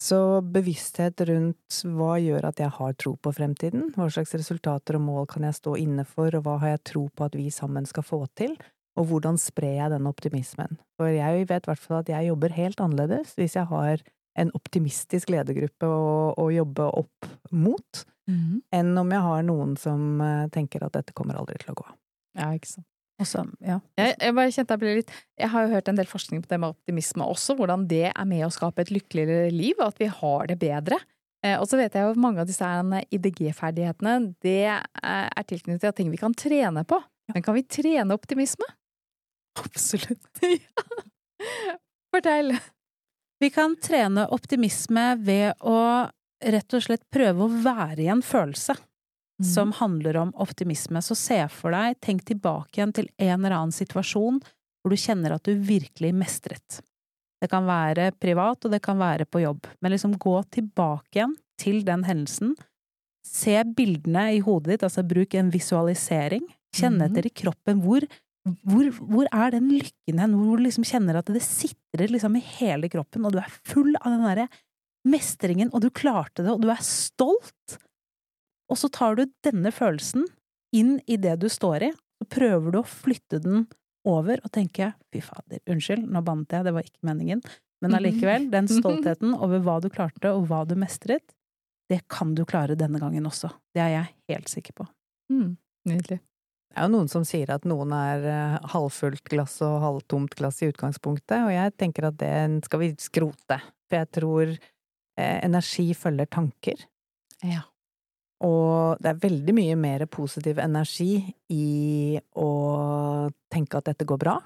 Så 0.00 0.40
bevissthet 0.40 1.20
rundt 1.28 1.82
hva 1.84 2.14
gjør 2.18 2.48
at 2.48 2.60
jeg 2.62 2.72
har 2.72 2.94
tro 2.96 3.12
på 3.20 3.32
fremtiden, 3.36 3.90
hva 3.94 4.08
slags 4.10 4.32
resultater 4.34 4.96
og 4.96 5.04
mål 5.04 5.26
kan 5.28 5.44
jeg 5.44 5.58
stå 5.58 5.76
inne 5.76 6.06
for, 6.08 6.32
og 6.34 6.46
hva 6.46 6.56
har 6.62 6.74
jeg 6.74 6.86
tro 6.94 7.02
på 7.12 7.26
at 7.28 7.36
vi 7.36 7.50
sammen 7.52 7.86
skal 7.86 8.06
få 8.08 8.22
til, 8.40 8.56
og 8.98 9.10
hvordan 9.10 9.36
sprer 9.38 9.76
jeg 9.76 9.92
den 9.92 10.08
optimismen? 10.08 10.80
For 10.98 11.12
jeg 11.12 11.44
vet 11.50 11.68
i 11.68 11.70
hvert 11.70 11.84
fall 11.84 12.00
at 12.00 12.10
jeg 12.10 12.30
jobber 12.30 12.56
helt 12.56 12.80
annerledes 12.80 13.36
hvis 13.36 13.58
jeg 13.60 13.68
har 13.70 14.02
en 14.38 14.52
optimistisk 14.54 15.32
ledergruppe 15.32 15.88
å, 15.88 16.34
å 16.38 16.46
jobbe 16.54 16.90
opp 17.02 17.30
mot, 17.50 18.04
Mm. 18.30 18.60
enn 18.70 18.98
om 19.00 19.08
jeg 19.10 19.22
har 19.24 19.42
noen 19.42 19.72
som 19.80 20.20
eh, 20.22 20.44
tenker 20.54 20.84
at 20.86 20.92
dette 20.94 21.14
kommer 21.16 21.34
aldri 21.40 21.56
til 21.58 21.72
å 21.72 21.78
gå. 21.80 21.86
Ja, 22.38 22.52
ikke 22.54 22.68
sant. 22.68 22.86
Også, 23.20 23.42
ja. 23.66 23.80
Jeg, 23.98 24.14
jeg 24.22 24.34
bare 24.36 24.52
kjente 24.54 24.76
jeg 24.76 24.80
ble 24.80 24.92
litt 25.00 25.10
Jeg 25.36 25.50
har 25.52 25.66
jo 25.66 25.72
hørt 25.74 25.88
en 25.90 25.98
del 25.98 26.08
forskning 26.08 26.40
på 26.40 26.48
det 26.48 26.58
med 26.62 26.72
optimisme 26.76 27.26
også, 27.26 27.56
hvordan 27.58 27.88
det 27.90 28.06
er 28.12 28.28
med 28.30 28.46
å 28.46 28.52
skape 28.54 28.84
et 28.84 28.92
lykkeligere 28.94 29.50
liv, 29.52 29.74
og 29.80 29.90
at 29.90 29.98
vi 30.00 30.08
har 30.20 30.46
det 30.48 30.56
bedre. 30.62 31.00
Eh, 31.42 31.56
og 31.58 31.66
så 31.68 31.80
vet 31.80 31.96
jeg 31.96 32.06
jo 32.06 32.14
at 32.14 32.22
mange 32.22 32.44
av 32.44 32.48
disse 32.48 32.70
IDG-ferdighetene, 33.10 34.14
det 34.46 34.56
er 34.70 35.48
tilknyttet 35.50 35.88
til 35.88 35.96
ting 35.98 36.14
vi 36.14 36.20
kan 36.22 36.36
trene 36.36 36.86
på. 36.86 37.00
Men 37.34 37.44
kan 37.44 37.56
vi 37.58 37.66
trene 37.66 38.14
optimisme? 38.14 38.68
Absolutt. 39.58 40.30
Fortell! 42.14 42.54
Vi 43.40 43.50
kan 43.50 43.76
trene 43.80 44.26
optimisme 44.34 45.14
ved 45.24 45.54
å 45.64 45.78
rett 46.40 46.76
og 46.76 46.84
slett 46.84 47.06
prøve 47.12 47.46
å 47.46 47.52
være 47.64 48.04
i 48.04 48.10
en 48.12 48.22
følelse 48.24 48.76
som 49.44 49.72
handler 49.72 50.18
om 50.20 50.30
optimisme. 50.36 51.00
Så 51.00 51.16
se 51.16 51.38
for 51.48 51.72
deg, 51.72 51.96
tenk 52.04 52.26
tilbake 52.28 52.76
igjen 52.76 52.92
til 52.92 53.08
en 53.16 53.38
eller 53.38 53.56
annen 53.56 53.72
situasjon 53.72 54.40
hvor 54.44 54.92
du 54.92 54.96
kjenner 55.00 55.32
at 55.36 55.48
du 55.48 55.54
virkelig 55.56 56.12
mestret. 56.16 56.80
Det 57.40 57.48
kan 57.48 57.64
være 57.64 58.10
privat, 58.20 58.64
og 58.64 58.72
det 58.74 58.82
kan 58.84 58.98
være 59.00 59.24
på 59.24 59.40
jobb, 59.40 59.64
men 59.80 59.94
liksom 59.94 60.18
gå 60.20 60.34
tilbake 60.52 61.16
igjen 61.16 61.32
til 61.60 61.80
den 61.88 62.04
hendelsen. 62.04 62.52
Se 63.24 63.62
bildene 63.64 64.26
i 64.36 64.42
hodet 64.44 64.74
ditt, 64.74 64.84
altså 64.84 65.04
bruk 65.08 65.34
en 65.40 65.52
visualisering. 65.52 66.44
Kjenne 66.76 67.08
Mhm. 67.08 67.10
etter 67.10 67.26
i 67.26 67.32
kroppen 67.42 67.80
hvor, 67.80 68.04
hvor, 68.48 68.88
hvor 68.96 69.28
er 69.28 69.52
den 69.52 69.68
lykken 69.74 70.20
hen, 70.22 70.34
hvor 70.38 70.58
du 70.58 70.64
liksom 70.64 70.86
kjenner 70.88 71.20
at 71.20 71.28
det 71.28 71.42
sitrer 71.44 72.08
liksom 72.08 72.38
i 72.38 72.44
hele 72.56 72.88
kroppen, 72.92 73.26
og 73.26 73.34
du 73.34 73.40
er 73.42 73.56
full 73.68 73.92
av 74.00 74.14
den 74.14 74.24
derre 74.24 74.48
mestringen, 75.08 75.70
og 75.72 75.84
du 75.84 75.90
klarte 75.92 76.44
det, 76.44 76.52
og 76.52 76.62
du 76.64 76.70
er 76.72 76.80
stolt. 76.84 77.78
Og 78.70 78.78
så 78.80 78.90
tar 78.92 79.18
du 79.18 79.26
denne 79.44 79.72
følelsen 79.74 80.26
inn 80.76 80.98
i 81.10 81.18
det 81.20 81.36
du 81.42 81.48
står 81.52 81.90
i, 81.90 81.90
og 82.20 82.28
prøver 82.32 82.72
du 82.72 82.80
å 82.80 82.86
flytte 82.86 83.40
den 83.42 83.66
over 84.08 84.40
og 84.44 84.52
tenke 84.54 84.92
fy 85.12 85.20
fader, 85.24 85.60
unnskyld, 85.68 86.06
nå 86.08 86.22
bannet 86.24 86.54
jeg, 86.56 86.64
det 86.64 86.72
var 86.76 86.86
ikke 86.86 87.08
meningen, 87.08 87.42
men 87.84 87.96
allikevel, 87.96 88.48
den 88.52 88.68
stoltheten 88.80 89.34
over 89.36 89.60
hva 89.64 89.76
du 89.84 89.90
klarte 89.92 90.32
og 90.36 90.48
hva 90.48 90.62
du 90.68 90.76
mestret, 90.80 91.34
det 91.90 92.04
kan 92.12 92.32
du 92.38 92.44
klare 92.48 92.76
denne 92.78 93.00
gangen 93.02 93.26
også. 93.26 93.50
Det 93.74 93.82
er 93.82 93.92
jeg 93.96 94.10
helt 94.30 94.52
sikker 94.52 94.76
på. 94.78 94.86
Mm. 95.32 95.56
Nydelig. 95.90 96.20
Det 96.70 96.78
er 96.78 96.86
jo 96.86 96.92
noen 96.94 97.08
som 97.10 97.24
sier 97.26 97.50
at 97.50 97.64
noen 97.66 97.90
er 97.96 98.26
eh, 98.30 98.68
halvfullt 98.72 99.26
glass 99.32 99.56
og 99.66 99.80
halvtomt 99.82 100.36
glass 100.38 100.60
i 100.62 100.68
utgangspunktet, 100.70 101.40
og 101.42 101.50
jeg 101.50 101.74
tenker 101.80 102.06
at 102.06 102.18
det 102.20 102.64
skal 102.68 102.84
vi 102.84 102.92
skrote. 103.02 103.58
For 103.90 103.98
jeg 103.98 104.10
tror 104.14 104.52
eh, 104.54 105.38
energi 105.42 105.88
følger 105.98 106.30
tanker. 106.30 106.86
Ja. 107.42 107.64
Og 108.46 109.02
det 109.02 109.10
er 109.10 109.18
veldig 109.26 109.54
mye 109.56 109.74
mer 109.76 110.06
positiv 110.08 110.62
energi 110.62 111.18
i 111.52 112.16
å 112.38 112.48
tenke 113.52 113.80
at 113.82 113.90
dette 113.92 114.08
går 114.08 114.22
bra, 114.22 114.38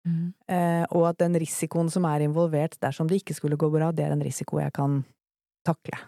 Mm. 0.00 0.32
eh, 0.48 0.86
og 0.96 1.10
at 1.10 1.18
den 1.20 1.34
risikoen 1.36 1.90
som 1.92 2.06
er 2.08 2.22
involvert 2.24 2.78
dersom 2.80 3.04
det 3.06 3.18
ikke 3.20 3.34
skulle 3.36 3.58
gå 3.60 3.68
bra, 3.68 3.90
det 3.92 4.06
er 4.06 4.14
en 4.14 4.22
risiko 4.24 4.56
jeg 4.56 4.72
kan 4.72 5.02
takle. 5.68 5.98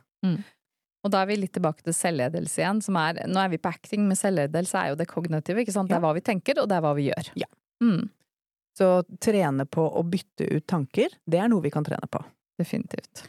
Og 1.03 1.11
da 1.11 1.23
er 1.23 1.31
vi 1.33 1.37
litt 1.41 1.55
tilbake 1.57 1.83
til 1.83 1.95
selvledelse 1.97 2.63
igjen, 2.63 2.81
som 2.85 2.97
er 3.01 3.25
Nå 3.27 3.41
er 3.43 3.51
vi 3.51 3.59
på 3.59 3.71
acting, 3.73 4.05
men 4.07 4.19
selvledelse 4.19 4.79
er 4.79 4.93
jo 4.93 4.99
det 5.01 5.09
kognitive, 5.11 5.65
ikke 5.65 5.75
sant? 5.75 5.91
Det 5.91 5.99
er 5.99 6.05
hva 6.05 6.13
vi 6.15 6.23
tenker, 6.25 6.61
og 6.63 6.69
det 6.71 6.79
er 6.79 6.85
hva 6.85 6.93
vi 6.99 7.09
gjør. 7.09 7.33
Ja. 7.43 7.51
Mm. 7.83 8.07
Så 8.79 8.89
trene 9.21 9.67
på 9.69 9.85
å 9.85 10.05
bytte 10.07 10.47
ut 10.49 10.67
tanker, 10.71 11.13
det 11.29 11.43
er 11.43 11.51
noe 11.51 11.65
vi 11.65 11.73
kan 11.75 11.85
trene 11.85 12.09
på. 12.09 12.23
Definitivt. 12.61 13.27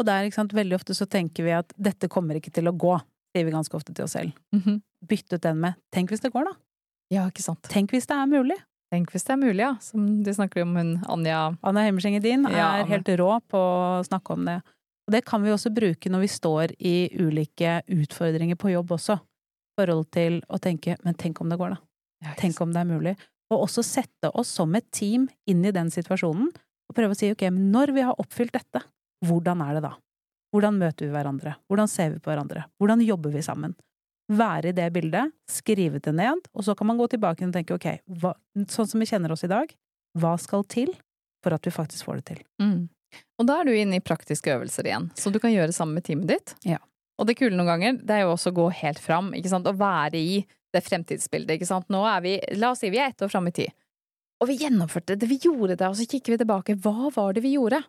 Og 0.00 0.06
der, 0.08 0.24
ikke 0.26 0.38
sant, 0.40 0.56
veldig 0.56 0.78
ofte 0.78 0.96
så 0.96 1.06
tenker 1.10 1.44
vi 1.44 1.52
at 1.54 1.74
dette 1.76 2.08
kommer 2.10 2.38
ikke 2.40 2.52
til 2.56 2.70
å 2.70 2.74
gå, 2.74 2.96
sier 3.34 3.46
vi 3.46 3.54
ganske 3.54 3.76
ofte 3.76 3.92
til 3.94 4.06
oss 4.06 4.16
selv. 4.16 4.32
Mhm. 4.56 4.80
Bytte 5.10 5.36
ut 5.36 5.44
den 5.44 5.60
med 5.60 5.78
tenk 5.94 6.10
hvis 6.12 6.24
det 6.24 6.32
går, 6.32 6.48
da. 6.48 6.56
Ja, 7.10 7.28
ikke 7.28 7.44
sant. 7.44 7.62
Tenk 7.68 7.92
hvis 7.94 8.08
det 8.08 8.16
er 8.16 8.28
mulig. 8.30 8.56
Tenk 8.90 9.12
hvis 9.14 9.24
det 9.26 9.34
er 9.36 9.40
mulig, 9.40 9.62
ja. 9.62 9.74
Som 9.84 10.22
de 10.26 10.34
snakker 10.34 10.64
om 10.64 10.74
hun 10.74 10.96
Anja 11.06 11.54
Anja 11.62 11.86
Hemmerseng 11.86 12.16
Edin 12.18 12.46
er 12.48 12.56
Ja, 12.58 12.70
helt 12.88 13.08
rå 13.20 13.30
på 13.50 13.60
å 13.60 14.02
snakke 14.06 14.34
om 14.34 14.48
det. 14.48 14.60
Og 15.10 15.16
det 15.16 15.24
kan 15.26 15.42
vi 15.42 15.50
også 15.50 15.72
bruke 15.74 16.06
når 16.06 16.20
vi 16.22 16.30
står 16.30 16.72
i 16.78 16.94
ulike 17.18 17.80
utfordringer 17.90 18.54
på 18.54 18.70
jobb 18.70 18.92
også. 18.94 19.16
I 19.18 19.80
forhold 19.80 20.04
til 20.14 20.36
å 20.46 20.60
tenke 20.62 20.94
men 21.02 21.16
tenk 21.18 21.40
om 21.42 21.50
det 21.50 21.58
går, 21.58 21.74
da. 21.74 21.80
Ja, 22.22 22.34
Tenk 22.38 22.60
om 22.62 22.70
det 22.70 22.84
er 22.84 22.86
mulig. 22.86 23.16
Og 23.50 23.64
også 23.64 23.82
sette 23.82 24.30
oss 24.38 24.52
som 24.54 24.70
et 24.78 24.86
team 24.94 25.24
inn 25.50 25.64
i 25.66 25.72
den 25.74 25.90
situasjonen, 25.90 26.52
og 26.54 26.94
prøve 26.94 27.16
å 27.16 27.18
si 27.18 27.32
ok, 27.32 27.42
men 27.50 27.72
når 27.74 27.94
vi 27.96 28.04
har 28.06 28.22
oppfylt 28.22 28.54
dette, 28.54 28.84
hvordan 29.26 29.64
er 29.66 29.80
det 29.80 29.82
da? 29.88 29.96
Hvordan 30.54 30.78
møter 30.78 31.08
vi 31.08 31.10
hverandre? 31.16 31.56
Hvordan 31.66 31.90
ser 31.90 32.14
vi 32.14 32.22
på 32.22 32.30
hverandre? 32.30 32.68
Hvordan 32.78 33.02
jobber 33.02 33.34
vi 33.34 33.42
sammen? 33.42 33.74
Være 34.30 34.70
i 34.70 34.76
det 34.78 34.86
bildet, 34.94 35.34
skrive 35.50 35.98
det 35.98 36.14
ned, 36.14 36.46
og 36.54 36.66
så 36.66 36.78
kan 36.78 36.86
man 36.86 37.02
gå 37.02 37.10
tilbake 37.10 37.48
og 37.48 37.54
tenke 37.56 37.74
ok, 37.74 37.90
hva, 38.22 38.36
sånn 38.70 38.94
som 38.94 39.02
vi 39.02 39.10
kjenner 39.10 39.34
oss 39.34 39.42
i 39.42 39.50
dag, 39.50 39.74
hva 40.22 40.36
skal 40.38 40.62
til 40.70 40.94
for 41.42 41.58
at 41.58 41.66
vi 41.66 41.74
faktisk 41.74 42.06
får 42.06 42.20
det 42.20 42.26
til? 42.30 42.42
Mm. 42.62 42.86
Og 43.40 43.48
da 43.48 43.60
er 43.60 43.68
du 43.68 43.74
inne 43.74 43.98
i 43.98 44.04
praktiske 44.04 44.52
øvelser 44.52 44.88
igjen, 44.88 45.10
som 45.18 45.34
du 45.34 45.40
kan 45.42 45.52
gjøre 45.52 45.74
sammen 45.76 45.98
med 45.98 46.06
teamet 46.06 46.30
ditt. 46.30 46.54
Ja. 46.68 46.80
Og 47.20 47.28
det 47.28 47.36
kule 47.36 47.56
noen 47.56 47.68
ganger, 47.68 48.00
det 48.00 48.16
er 48.16 48.24
jo 48.24 48.34
også 48.34 48.52
å 48.52 48.56
gå 48.56 48.66
helt 48.80 49.00
fram, 49.02 49.34
ikke 49.36 49.52
sant, 49.52 49.68
og 49.68 49.78
være 49.80 50.20
i 50.20 50.40
det 50.74 50.82
fremtidsbildet, 50.86 51.58
ikke 51.58 51.68
sant. 51.68 51.88
Nå 51.92 52.02
er 52.08 52.24
vi, 52.24 52.34
la 52.56 52.72
oss 52.72 52.84
si 52.84 52.92
vi 52.92 53.00
er 53.00 53.12
ett 53.12 53.24
år 53.24 53.32
fram 53.32 53.50
i 53.50 53.54
tid, 53.56 53.74
og 54.40 54.48
vi 54.48 54.56
gjennomførte 54.62 55.18
det, 55.20 55.28
vi 55.28 55.40
gjorde 55.42 55.76
det, 55.76 55.88
og 55.88 55.98
så 55.98 56.06
kikker 56.08 56.34
vi 56.34 56.40
tilbake, 56.40 56.78
hva 56.80 57.10
var 57.12 57.34
det 57.36 57.44
vi 57.44 57.56
gjorde? 57.58 57.82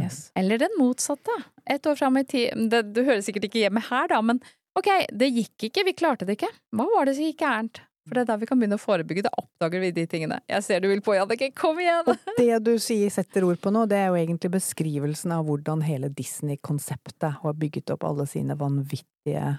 Yes. 0.00 0.28
Eller 0.36 0.58
den 0.58 0.74
motsatte. 0.76 1.32
Et 1.70 1.86
år 1.86 1.96
fram 1.96 2.18
i 2.20 2.24
tid, 2.28 2.66
det, 2.70 2.82
du 2.92 3.04
hører 3.04 3.22
sikkert 3.24 3.48
ikke 3.48 3.62
hjemme 3.62 3.82
her 3.88 4.10
da, 4.10 4.20
men 4.26 4.42
ok, 4.76 4.90
det 5.14 5.30
gikk 5.32 5.68
ikke, 5.70 5.86
vi 5.86 5.96
klarte 5.96 6.28
det 6.28 6.36
ikke. 6.36 6.50
Hva 6.76 6.88
var 6.90 7.08
det 7.08 7.16
som 7.16 7.28
gikk 7.28 7.40
gærent? 7.44 7.80
For 8.06 8.14
det 8.14 8.22
er 8.22 8.28
da 8.28 8.36
vi 8.36 8.46
kan 8.46 8.58
begynne 8.60 8.76
å 8.76 8.82
forebygge, 8.82 9.22
da 9.24 9.30
oppdager 9.40 9.80
vi 9.80 9.90
de 9.96 10.06
tingene. 10.06 10.40
Jeg 10.50 10.62
ser 10.66 10.80
du 10.84 10.88
vil 10.90 11.00
på, 11.00 11.14
Jannicke, 11.16 11.48
kom 11.56 11.78
igjen! 11.80 12.04
Og 12.06 12.36
det 12.36 12.58
du 12.66 12.74
sier, 12.78 13.08
setter 13.10 13.46
ord 13.48 13.60
på 13.64 13.72
nå, 13.72 13.86
det 13.88 13.96
er 13.96 14.10
jo 14.12 14.18
egentlig 14.20 14.50
beskrivelsen 14.58 15.32
av 15.32 15.46
hvordan 15.48 15.82
hele 15.86 16.10
Disney-konseptet 16.12 17.40
har 17.42 17.54
bygget 17.54 17.90
opp 17.94 18.04
alle 18.04 18.26
sine 18.28 18.56
vanvittige 18.60 19.58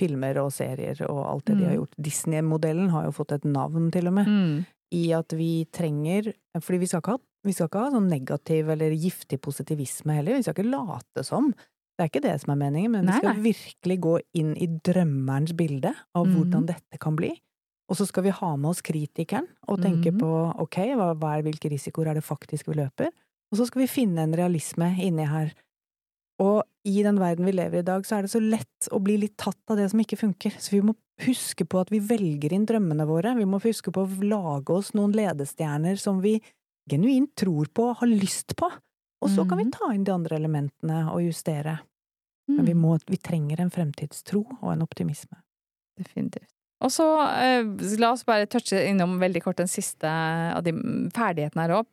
filmer 0.00 0.38
og 0.40 0.52
serier 0.54 1.02
og 1.10 1.18
alt 1.28 1.44
det 1.50 1.56
de 1.58 1.64
har 1.66 1.74
Mm. 1.74 1.80
gjort. 1.82 1.96
Disney-modellen 2.00 2.90
har 2.90 3.04
jo 3.04 3.10
fått 3.12 3.32
et 3.32 3.44
navn, 3.44 3.90
til 3.92 4.06
og 4.08 4.14
med, 4.14 4.26
Mm. 4.26 4.66
i 4.92 5.12
at 5.12 5.28
vi 5.32 5.66
trenger 5.70 6.32
Fordi 6.58 6.78
vi 6.80 6.86
skal 6.86 7.00
ikke 7.00 7.12
ha, 7.12 7.18
vi 7.44 7.52
skal 7.52 7.68
ikke 7.68 7.78
ha 7.84 7.90
sånn 7.90 8.08
negativ 8.10 8.68
eller 8.70 8.90
giftig 8.90 9.40
positivisme 9.40 10.14
heller, 10.16 10.34
vi 10.34 10.42
skal 10.42 10.54
ikke 10.54 10.70
late 10.70 11.22
som. 11.24 11.52
Det 11.98 12.00
er 12.00 12.08
ikke 12.08 12.22
det 12.22 12.40
som 12.40 12.50
er 12.54 12.70
meningen, 12.70 12.90
men 12.90 13.04
Nei, 13.04 13.12
vi 13.12 13.18
skal 13.20 13.34
nei. 13.36 13.52
virkelig 13.52 14.00
gå 14.00 14.20
inn 14.34 14.56
i 14.56 14.66
drømmerens 14.66 15.52
bilde 15.54 15.94
av 16.14 16.26
Mhm. 16.26 16.34
hvordan 16.34 16.66
dette 16.66 16.98
kan 16.98 17.14
bli. 17.14 17.40
Og 17.90 17.98
så 17.98 18.06
skal 18.06 18.22
vi 18.28 18.34
ha 18.34 18.50
med 18.56 18.70
oss 18.70 18.84
kritikeren 18.86 19.48
og 19.66 19.80
tenke 19.82 20.12
mm. 20.14 20.20
på 20.22 20.30
ok, 20.62 20.78
hva, 20.94 21.10
hva 21.18 21.32
er, 21.36 21.42
hvilke 21.42 21.72
risikoer 21.72 22.12
er 22.12 22.20
det 22.20 22.26
faktisk 22.26 22.70
vi 22.70 22.78
løper? 22.78 23.10
Og 23.50 23.58
så 23.58 23.66
skal 23.66 23.82
vi 23.82 23.90
finne 23.90 24.22
en 24.22 24.36
realisme 24.38 24.92
inni 25.02 25.26
her. 25.26 25.50
Og 26.40 26.62
i 26.86 27.02
den 27.04 27.18
verden 27.20 27.44
vi 27.44 27.52
lever 27.52 27.80
i 27.80 27.82
i 27.82 27.88
dag, 27.88 28.06
så 28.06 28.16
er 28.16 28.24
det 28.24 28.32
så 28.32 28.40
lett 28.40 28.88
å 28.94 29.00
bli 29.02 29.18
litt 29.20 29.34
tatt 29.40 29.58
av 29.68 29.76
det 29.80 29.88
som 29.90 30.00
ikke 30.00 30.20
funker. 30.20 30.54
Så 30.62 30.76
vi 30.76 30.84
må 30.86 30.94
huske 31.26 31.66
på 31.68 31.82
at 31.82 31.90
vi 31.92 32.00
velger 32.00 32.54
inn 32.56 32.64
drømmene 32.68 33.04
våre. 33.10 33.34
Vi 33.36 33.48
må 33.48 33.60
huske 33.60 33.92
på 33.92 34.06
å 34.06 34.22
lage 34.22 34.72
oss 34.72 34.94
noen 34.96 35.12
ledestjerner 35.12 35.98
som 36.00 36.22
vi 36.22 36.38
genuint 36.88 37.34
tror 37.36 37.68
på 37.74 37.90
og 37.90 38.00
har 38.00 38.08
lyst 38.08 38.54
på. 38.56 38.70
Og 39.20 39.28
så 39.28 39.44
kan 39.46 39.58
vi 39.58 39.64
Mhm. 39.64 39.72
ta 39.72 39.92
inn 39.92 40.04
de 40.04 40.12
andre 40.12 40.36
elementene 40.36 41.12
og 41.12 41.20
justere. 41.20 41.80
Men 42.48 42.64
vi, 42.64 42.72
Mm. 42.72 42.80
må, 42.80 42.98
vi 43.06 43.16
trenger 43.16 43.60
en 43.60 43.70
fremtidstro 43.70 44.46
og 44.62 44.72
en 44.72 44.82
optimisme. 44.82 45.36
Definitivt. 45.98 46.59
Og 46.80 46.88
så 46.92 47.04
eh, 47.28 47.66
la 48.00 48.12
oss 48.14 48.22
bare 48.24 48.46
touche 48.48 48.78
innom 48.88 49.18
veldig 49.20 49.42
kort 49.44 49.58
den 49.60 49.68
siste 49.68 50.08
av 50.08 50.62
de 50.64 50.72
ferdighetene 51.12 51.66
her 51.66 51.74
òg. 51.76 51.88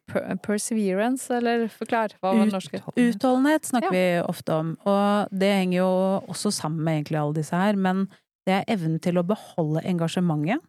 Perseverance, 0.46 1.28
eller 1.36 1.66
forklar, 1.74 2.16
hva 2.22 2.32
var 2.32 2.48
det 2.48 2.56
norske? 2.56 2.80
Utholdenhet 2.96 3.68
snakker 3.68 3.92
Ja. 3.92 3.98
vi 3.98 4.06
ofte 4.24 4.56
om, 4.56 4.78
og 4.88 5.34
det 5.36 5.52
henger 5.52 5.82
jo 5.82 5.92
også 6.32 6.54
sammen 6.56 6.86
med 6.88 7.02
egentlig 7.02 7.20
alle 7.20 7.36
disse 7.42 7.60
her, 7.60 7.76
men 7.76 8.08
det 8.48 8.62
er 8.62 8.74
evnen 8.78 9.02
til 9.04 9.20
å 9.20 9.28
beholde 9.28 9.84
engasjementet 9.84 10.64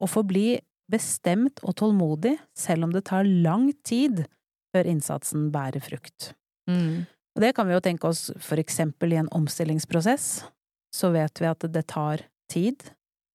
og 0.00 0.08
forbli 0.08 0.60
bestemt 0.90 1.60
og 1.62 1.76
tålmodig 1.76 2.38
selv 2.56 2.88
om 2.88 2.94
det 2.94 3.04
tar 3.10 3.28
lang 3.28 3.68
tid 3.84 4.24
før 4.72 4.88
innsatsen 4.88 5.50
bærer 5.52 5.82
frukt. 5.84 6.32
Mm. 6.70 7.04
Og 7.36 7.44
det 7.44 7.52
kan 7.54 7.68
vi 7.68 7.76
jo 7.76 7.82
tenke 7.84 8.08
oss 8.08 8.30
for 8.42 8.60
eksempel 8.62 9.12
i 9.12 9.20
en 9.20 9.28
omstillingsprosess, 9.36 10.46
så 10.94 11.12
vet 11.14 11.42
vi 11.42 11.46
at 11.50 11.66
det 11.70 11.84
tar 11.92 12.24
tid. 12.50 12.82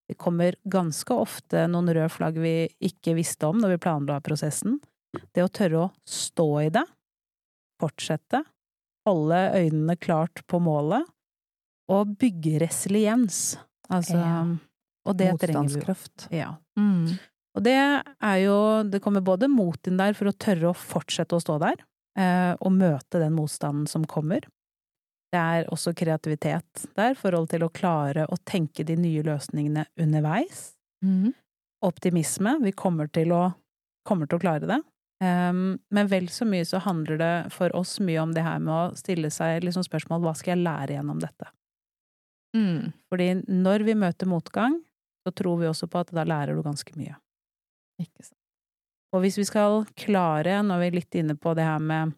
Det 0.09 0.17
kommer 0.21 0.55
ganske 0.69 1.13
ofte 1.17 1.65
noen 1.71 1.89
røde 1.89 2.11
flagg 2.13 2.37
vi 2.37 2.67
ikke 2.83 3.15
visste 3.17 3.47
om 3.49 3.57
når 3.61 3.75
vi 3.75 3.83
planla 3.87 4.19
prosessen. 4.25 4.77
Det 5.33 5.43
å 5.45 5.49
tørre 5.49 5.85
å 5.87 5.91
stå 6.05 6.47
i 6.65 6.69
det, 6.75 6.83
fortsette, 7.81 8.43
holde 9.07 9.39
øynene 9.55 9.95
klart 9.99 10.43
på 10.49 10.59
målet, 10.63 11.05
og 11.91 12.15
bygge 12.19 12.59
resiliens. 12.63 13.57
Altså, 13.89 14.17
Ja. 14.17 14.57
og 15.05 15.17
det 15.17 15.39
trenger 15.39 15.85
vi. 15.85 16.37
Ja. 16.37 16.55
Mm. 16.77 17.19
Og 17.55 17.63
det 17.63 17.75
er 17.77 18.37
jo 18.43 18.83
Det 18.83 19.01
kommer 19.01 19.21
både 19.21 19.47
mot 19.47 19.79
inn 19.87 19.97
der 19.97 20.13
for 20.13 20.25
å 20.25 20.33
tørre 20.33 20.71
å 20.71 20.75
fortsette 20.75 21.35
å 21.35 21.41
stå 21.41 21.59
der, 21.59 21.75
eh, 22.17 22.55
og 22.59 22.71
møte 22.71 23.19
den 23.19 23.33
motstanden 23.33 23.87
som 23.87 24.03
kommer. 24.03 24.41
Det 25.35 25.41
er 25.41 25.69
også 25.73 25.91
kreativitet 25.97 26.85
der, 26.95 27.15
forhold 27.19 27.49
til 27.51 27.65
å 27.65 27.71
klare 27.75 28.23
å 28.31 28.37
tenke 28.47 28.85
de 28.87 28.95
nye 28.95 29.23
løsningene 29.25 29.83
underveis. 29.99 30.69
Mm. 31.03 31.33
Optimisme. 31.83 32.55
Vi 32.63 32.71
kommer 32.71 33.09
til 33.11 33.33
å, 33.35 33.49
kommer 34.07 34.29
til 34.31 34.39
å 34.39 34.45
klare 34.45 34.69
det. 34.69 34.79
Um, 35.23 35.75
men 35.95 36.07
vel 36.11 36.29
så 36.31 36.47
mye 36.47 36.63
så 36.67 36.79
handler 36.83 37.19
det 37.19 37.33
for 37.55 37.75
oss 37.75 37.97
mye 38.03 38.21
om 38.23 38.31
det 38.35 38.45
her 38.45 38.63
med 38.63 38.73
å 38.73 38.97
stille 38.99 39.31
seg 39.31 39.63
liksom 39.63 39.83
spørsmål 39.87 40.23
hva 40.23 40.35
skal 40.35 40.55
jeg 40.55 40.65
lære 40.65 40.97
gjennom 40.97 41.19
dette? 41.23 41.51
Mm. 42.55 42.95
Fordi 43.11 43.29
når 43.51 43.85
vi 43.87 43.99
møter 43.99 44.31
motgang, 44.31 44.79
så 45.27 45.35
tror 45.35 45.59
vi 45.59 45.67
også 45.67 45.91
på 45.91 45.99
at 45.99 46.15
da 46.15 46.23
lærer 46.27 46.55
du 46.55 46.63
ganske 46.63 46.95
mye. 46.95 47.17
Ikke 47.99 48.23
sant. 48.23 48.39
Og 49.15 49.23
hvis 49.23 49.39
vi 49.39 49.47
skal 49.47 49.83
klare, 49.99 50.61
nå 50.63 50.75
er 50.75 50.85
vi 50.85 50.99
litt 50.99 51.15
inne 51.19 51.35
på 51.39 51.55
det 51.55 51.67
her 51.67 51.79
med 51.83 52.15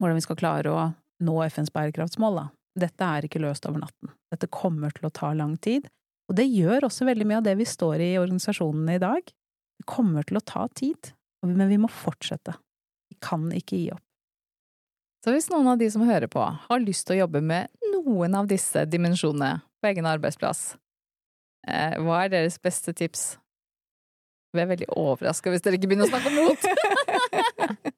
hvordan 0.00 0.16
vi 0.16 0.24
skal 0.24 0.40
klare 0.40 0.72
å 0.72 0.84
nå 1.22 1.36
FNs 1.46 1.72
bærekraftsmål, 1.74 2.40
da. 2.40 2.46
Dette 2.84 3.06
er 3.06 3.26
ikke 3.26 3.42
løst 3.42 3.66
over 3.68 3.84
natten. 3.84 4.10
Dette 4.34 4.50
kommer 4.50 4.94
til 4.94 5.06
å 5.06 5.12
ta 5.14 5.30
lang 5.36 5.54
tid. 5.62 5.86
Og 6.28 6.38
det 6.38 6.46
gjør 6.48 6.88
også 6.88 7.06
veldig 7.06 7.26
mye 7.28 7.40
av 7.42 7.46
det 7.46 7.54
vi 7.60 7.66
står 7.68 8.02
i 8.02 8.14
i 8.14 8.20
organisasjonene 8.20 8.96
i 8.96 9.02
dag. 9.02 9.22
Det 9.78 9.86
kommer 9.90 10.26
til 10.26 10.40
å 10.40 10.44
ta 10.46 10.66
tid, 10.74 11.12
men 11.44 11.68
vi 11.70 11.78
må 11.80 11.90
fortsette. 11.92 12.56
Vi 13.12 13.18
kan 13.22 13.46
ikke 13.54 13.78
gi 13.78 13.92
opp. 13.94 14.02
Så 15.24 15.32
hvis 15.32 15.48
noen 15.52 15.70
av 15.72 15.78
de 15.80 15.86
som 15.92 16.04
hører 16.04 16.28
på, 16.28 16.42
har 16.42 16.82
lyst 16.82 17.06
til 17.06 17.16
å 17.16 17.22
jobbe 17.22 17.40
med 17.44 17.70
noen 17.94 18.34
av 18.36 18.48
disse 18.50 18.84
dimensjonene 18.90 19.62
på 19.80 19.88
egen 19.88 20.08
arbeidsplass, 20.08 20.74
eh, 21.68 21.96
hva 22.04 22.24
er 22.24 22.34
deres 22.34 22.58
beste 22.60 22.92
tips? 22.96 23.38
Vi 24.54 24.62
er 24.62 24.68
veldig 24.70 24.90
overraska 24.92 25.50
hvis 25.50 25.64
dere 25.64 25.78
ikke 25.78 25.88
begynner 25.92 26.08
å 26.08 26.12
snakke 26.12 26.28
om 26.28 26.36
mot! 26.42 26.60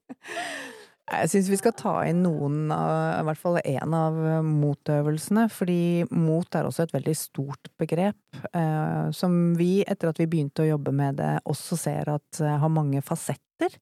Jeg 1.06 1.30
syns 1.30 1.48
vi 1.52 1.56
skal 1.60 1.74
ta 1.78 1.92
inn 2.10 2.24
noen 2.24 2.66
i 2.74 3.24
hvert 3.28 3.38
fall 3.38 3.60
én 3.62 3.92
av 3.94 4.16
motøvelsene, 4.42 5.44
fordi 5.54 6.02
mot 6.10 6.58
er 6.58 6.66
også 6.66 6.82
et 6.82 6.94
veldig 6.96 7.14
stort 7.14 7.70
begrep, 7.78 8.18
eh, 8.50 9.12
som 9.14 9.36
vi, 9.58 9.84
etter 9.86 10.10
at 10.10 10.18
vi 10.18 10.26
begynte 10.32 10.64
å 10.64 10.72
jobbe 10.72 10.90
med 10.98 11.20
det, 11.20 11.36
også 11.46 11.78
ser 11.78 12.10
at 12.16 12.40
eh, 12.42 12.56
har 12.58 12.72
mange 12.74 13.04
fasetter. 13.06 13.78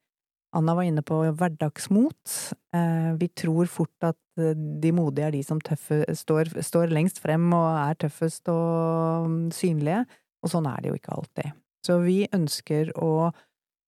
Anna 0.55 0.77
var 0.77 0.85
inne 0.87 1.01
på 1.03 1.17
hverdagsmot. 1.25 2.35
Eh, 2.77 3.09
vi 3.17 3.31
tror 3.33 3.73
fort 3.73 4.05
at 4.13 4.21
de 4.37 4.93
modige 4.93 5.25
er 5.25 5.33
de 5.33 5.41
som 5.47 5.59
tøffe, 5.63 6.03
står, 6.13 6.53
står 6.61 6.93
lengst 6.93 7.23
frem 7.23 7.49
og 7.57 7.67
er 7.87 7.97
tøffest 8.05 8.53
og 8.53 9.25
mm, 9.31 9.43
synlige, 9.55 10.05
og 10.45 10.53
sånn 10.53 10.69
er 10.69 10.77
det 10.83 10.93
jo 10.93 11.01
ikke 11.01 11.17
alltid. 11.17 11.57
Så 11.89 11.97
vi 12.05 12.19
ønsker 12.37 12.93
å, 13.01 13.31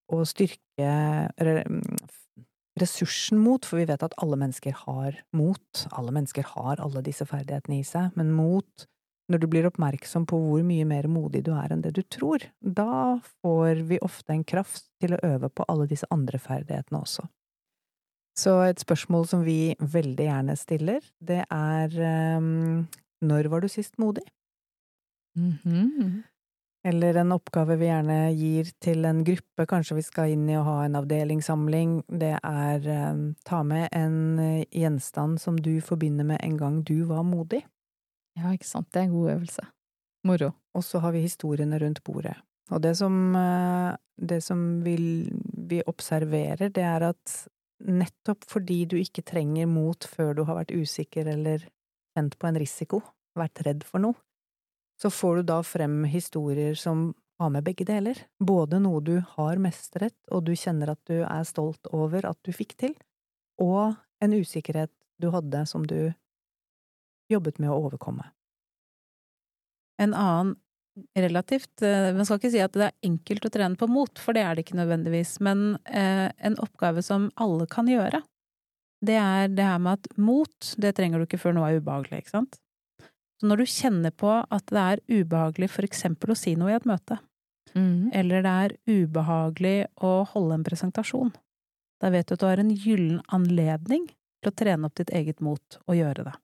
å 0.10 0.26
styrke 0.26 0.92
re- 1.38 1.68
ressursen 2.82 3.40
mot, 3.42 3.66
for 3.66 3.82
vi 3.82 3.88
vet 3.90 4.04
at 4.06 4.16
alle 4.22 4.38
mennesker 4.40 4.76
har 4.86 5.18
mot. 5.36 5.88
Alle 5.92 6.14
mennesker 6.16 6.46
har 6.56 6.84
alle 6.84 7.04
disse 7.06 7.26
ferdighetene 7.28 7.82
i 7.82 7.88
seg, 7.88 8.14
men 8.20 8.32
mot, 8.36 8.86
når 9.32 9.42
du 9.44 9.48
blir 9.52 9.68
oppmerksom 9.68 10.28
på 10.30 10.40
hvor 10.40 10.64
mye 10.66 10.86
mer 10.88 11.10
modig 11.12 11.44
du 11.48 11.52
er 11.58 11.74
enn 11.74 11.84
det 11.84 11.96
du 11.98 12.04
tror, 12.04 12.46
da 12.62 13.18
får 13.42 13.84
vi 13.90 14.00
ofte 14.06 14.36
en 14.36 14.46
kraft 14.48 14.88
til 15.02 15.18
å 15.18 15.22
øve 15.26 15.50
på 15.52 15.66
alle 15.68 15.90
disse 15.90 16.08
andre 16.14 16.40
ferdighetene 16.42 17.02
også. 17.02 17.28
Så 18.38 18.54
et 18.68 18.80
spørsmål 18.80 19.26
som 19.26 19.44
vi 19.46 19.74
veldig 19.82 20.28
gjerne 20.30 20.56
stiller, 20.60 21.06
det 21.18 21.42
er 21.50 21.94
um, 22.38 22.86
når 23.26 23.50
var 23.50 23.66
du 23.66 23.70
sist 23.72 23.98
modig? 23.98 24.26
Mhm. 25.38 26.24
Eller 26.88 27.18
en 27.20 27.34
oppgave 27.36 27.76
vi 27.82 27.90
gjerne 27.90 28.18
gir 28.32 28.70
til 28.80 29.04
en 29.10 29.20
gruppe, 29.28 29.66
kanskje 29.68 29.98
vi 29.98 30.04
skal 30.06 30.32
inn 30.32 30.46
i 30.48 30.56
å 30.56 30.64
ha 30.64 30.76
en 30.86 30.96
avdelingssamling, 30.96 31.98
det 32.08 32.38
er 32.38 32.86
eh, 32.94 33.24
ta 33.48 33.60
med 33.68 33.90
en 33.92 34.20
eh, 34.40 34.62
gjenstand 34.72 35.42
som 35.44 35.58
du 35.60 35.82
forbinder 35.84 36.24
med 36.30 36.40
en 36.46 36.56
gang 36.60 36.78
du 36.88 37.02
var 37.10 37.26
modig. 37.28 37.66
Ja, 38.40 38.54
ikke 38.54 38.70
sant. 38.70 38.88
Det 38.94 39.02
er 39.02 39.10
en 39.10 39.18
god 39.18 39.34
øvelse. 39.34 39.66
Moro. 40.30 40.54
Og 40.78 40.86
så 40.86 41.02
har 41.04 41.12
vi 41.12 41.26
historiene 41.26 41.80
rundt 41.82 42.00
bordet. 42.08 42.38
Og 42.72 42.80
det 42.86 42.94
som, 43.02 43.36
eh, 43.36 43.98
det 44.16 44.40
som 44.46 44.64
vi, 44.86 44.96
vi 45.68 45.82
observerer, 45.92 46.72
det 46.72 46.86
er 46.88 47.10
at 47.10 47.36
nettopp 47.84 48.48
fordi 48.48 48.86
du 48.86 48.96
ikke 49.02 49.26
trenger 49.28 49.68
mot 49.68 50.08
før 50.08 50.38
du 50.38 50.46
har 50.48 50.62
vært 50.62 50.72
usikker 50.72 51.28
eller 51.36 51.68
kjent 52.16 52.40
på 52.40 52.48
en 52.48 52.64
risiko, 52.64 53.02
vært 53.38 53.66
redd 53.68 53.84
for 53.86 54.02
noe, 54.02 54.18
så 55.02 55.12
får 55.14 55.36
du 55.40 55.48
da 55.52 55.62
frem 55.64 56.04
historier 56.10 56.76
som 56.76 57.12
har 57.38 57.50
med 57.54 57.64
begge 57.64 57.86
deler. 57.86 58.18
Både 58.40 58.80
noe 58.82 59.02
du 59.06 59.20
har 59.36 59.62
mestret, 59.62 60.16
og 60.34 60.46
du 60.48 60.56
kjenner 60.58 60.94
at 60.94 61.02
du 61.10 61.22
er 61.22 61.44
stolt 61.46 61.90
over 61.94 62.26
at 62.26 62.40
du 62.46 62.54
fikk 62.56 62.74
til, 62.82 62.96
og 63.62 63.98
en 64.24 64.34
usikkerhet 64.34 64.94
du 65.22 65.30
hadde 65.34 65.66
som 65.70 65.86
du 65.86 66.14
jobbet 67.30 67.60
med 67.62 67.74
å 67.74 67.78
overkomme. 67.88 68.26
En 70.02 70.14
annen 70.14 70.56
relativt 71.18 71.82
eh, 71.86 72.14
Man 72.14 72.26
skal 72.26 72.40
ikke 72.40 72.54
si 72.54 72.62
at 72.62 72.74
det 72.74 72.88
er 72.88 73.06
enkelt 73.06 73.46
å 73.46 73.52
trene 73.54 73.78
på 73.78 73.90
mot, 73.90 74.22
for 74.22 74.34
det 74.34 74.42
er 74.46 74.56
det 74.56 74.66
ikke 74.66 74.80
nødvendigvis, 74.80 75.36
men 75.46 75.76
eh, 75.86 76.30
en 76.38 76.58
oppgave 76.64 77.04
som 77.06 77.30
alle 77.38 77.68
kan 77.70 77.90
gjøre, 77.90 78.24
det 79.06 79.18
er 79.22 79.52
det 79.54 79.66
her 79.66 79.82
med 79.82 80.00
at 80.00 80.18
mot, 80.18 80.72
det 80.82 80.96
trenger 80.98 81.22
du 81.22 81.28
ikke 81.28 81.42
før 81.42 81.54
noe 81.54 81.70
er 81.70 81.82
ubehagelig, 81.82 82.24
ikke 82.24 82.34
sant? 82.34 82.58
Så 83.38 83.50
når 83.50 83.62
du 83.62 83.70
kjenner 83.70 84.14
på 84.18 84.32
at 84.42 84.72
det 84.74 84.84
er 84.84 85.04
ubehagelig 85.10 85.70
for 85.74 85.86
eksempel 85.86 86.34
å 86.34 86.38
si 86.38 86.56
noe 86.58 86.74
i 86.74 86.78
et 86.78 86.88
møte, 86.90 87.20
mm. 87.78 88.10
eller 88.18 88.46
det 88.46 88.56
er 88.64 88.76
ubehagelig 88.90 89.78
å 90.02 90.14
holde 90.32 90.58
en 90.58 90.66
presentasjon, 90.66 91.36
da 92.02 92.12
vet 92.14 92.30
du 92.30 92.36
at 92.36 92.42
du 92.42 92.48
har 92.50 92.62
en 92.62 92.74
gyllen 92.74 93.22
anledning 93.34 94.08
til 94.42 94.52
å 94.52 94.58
trene 94.58 94.90
opp 94.90 94.98
ditt 94.98 95.14
eget 95.14 95.42
mot 95.44 95.80
og 95.86 95.98
gjøre 95.98 96.28
det. 96.30 96.36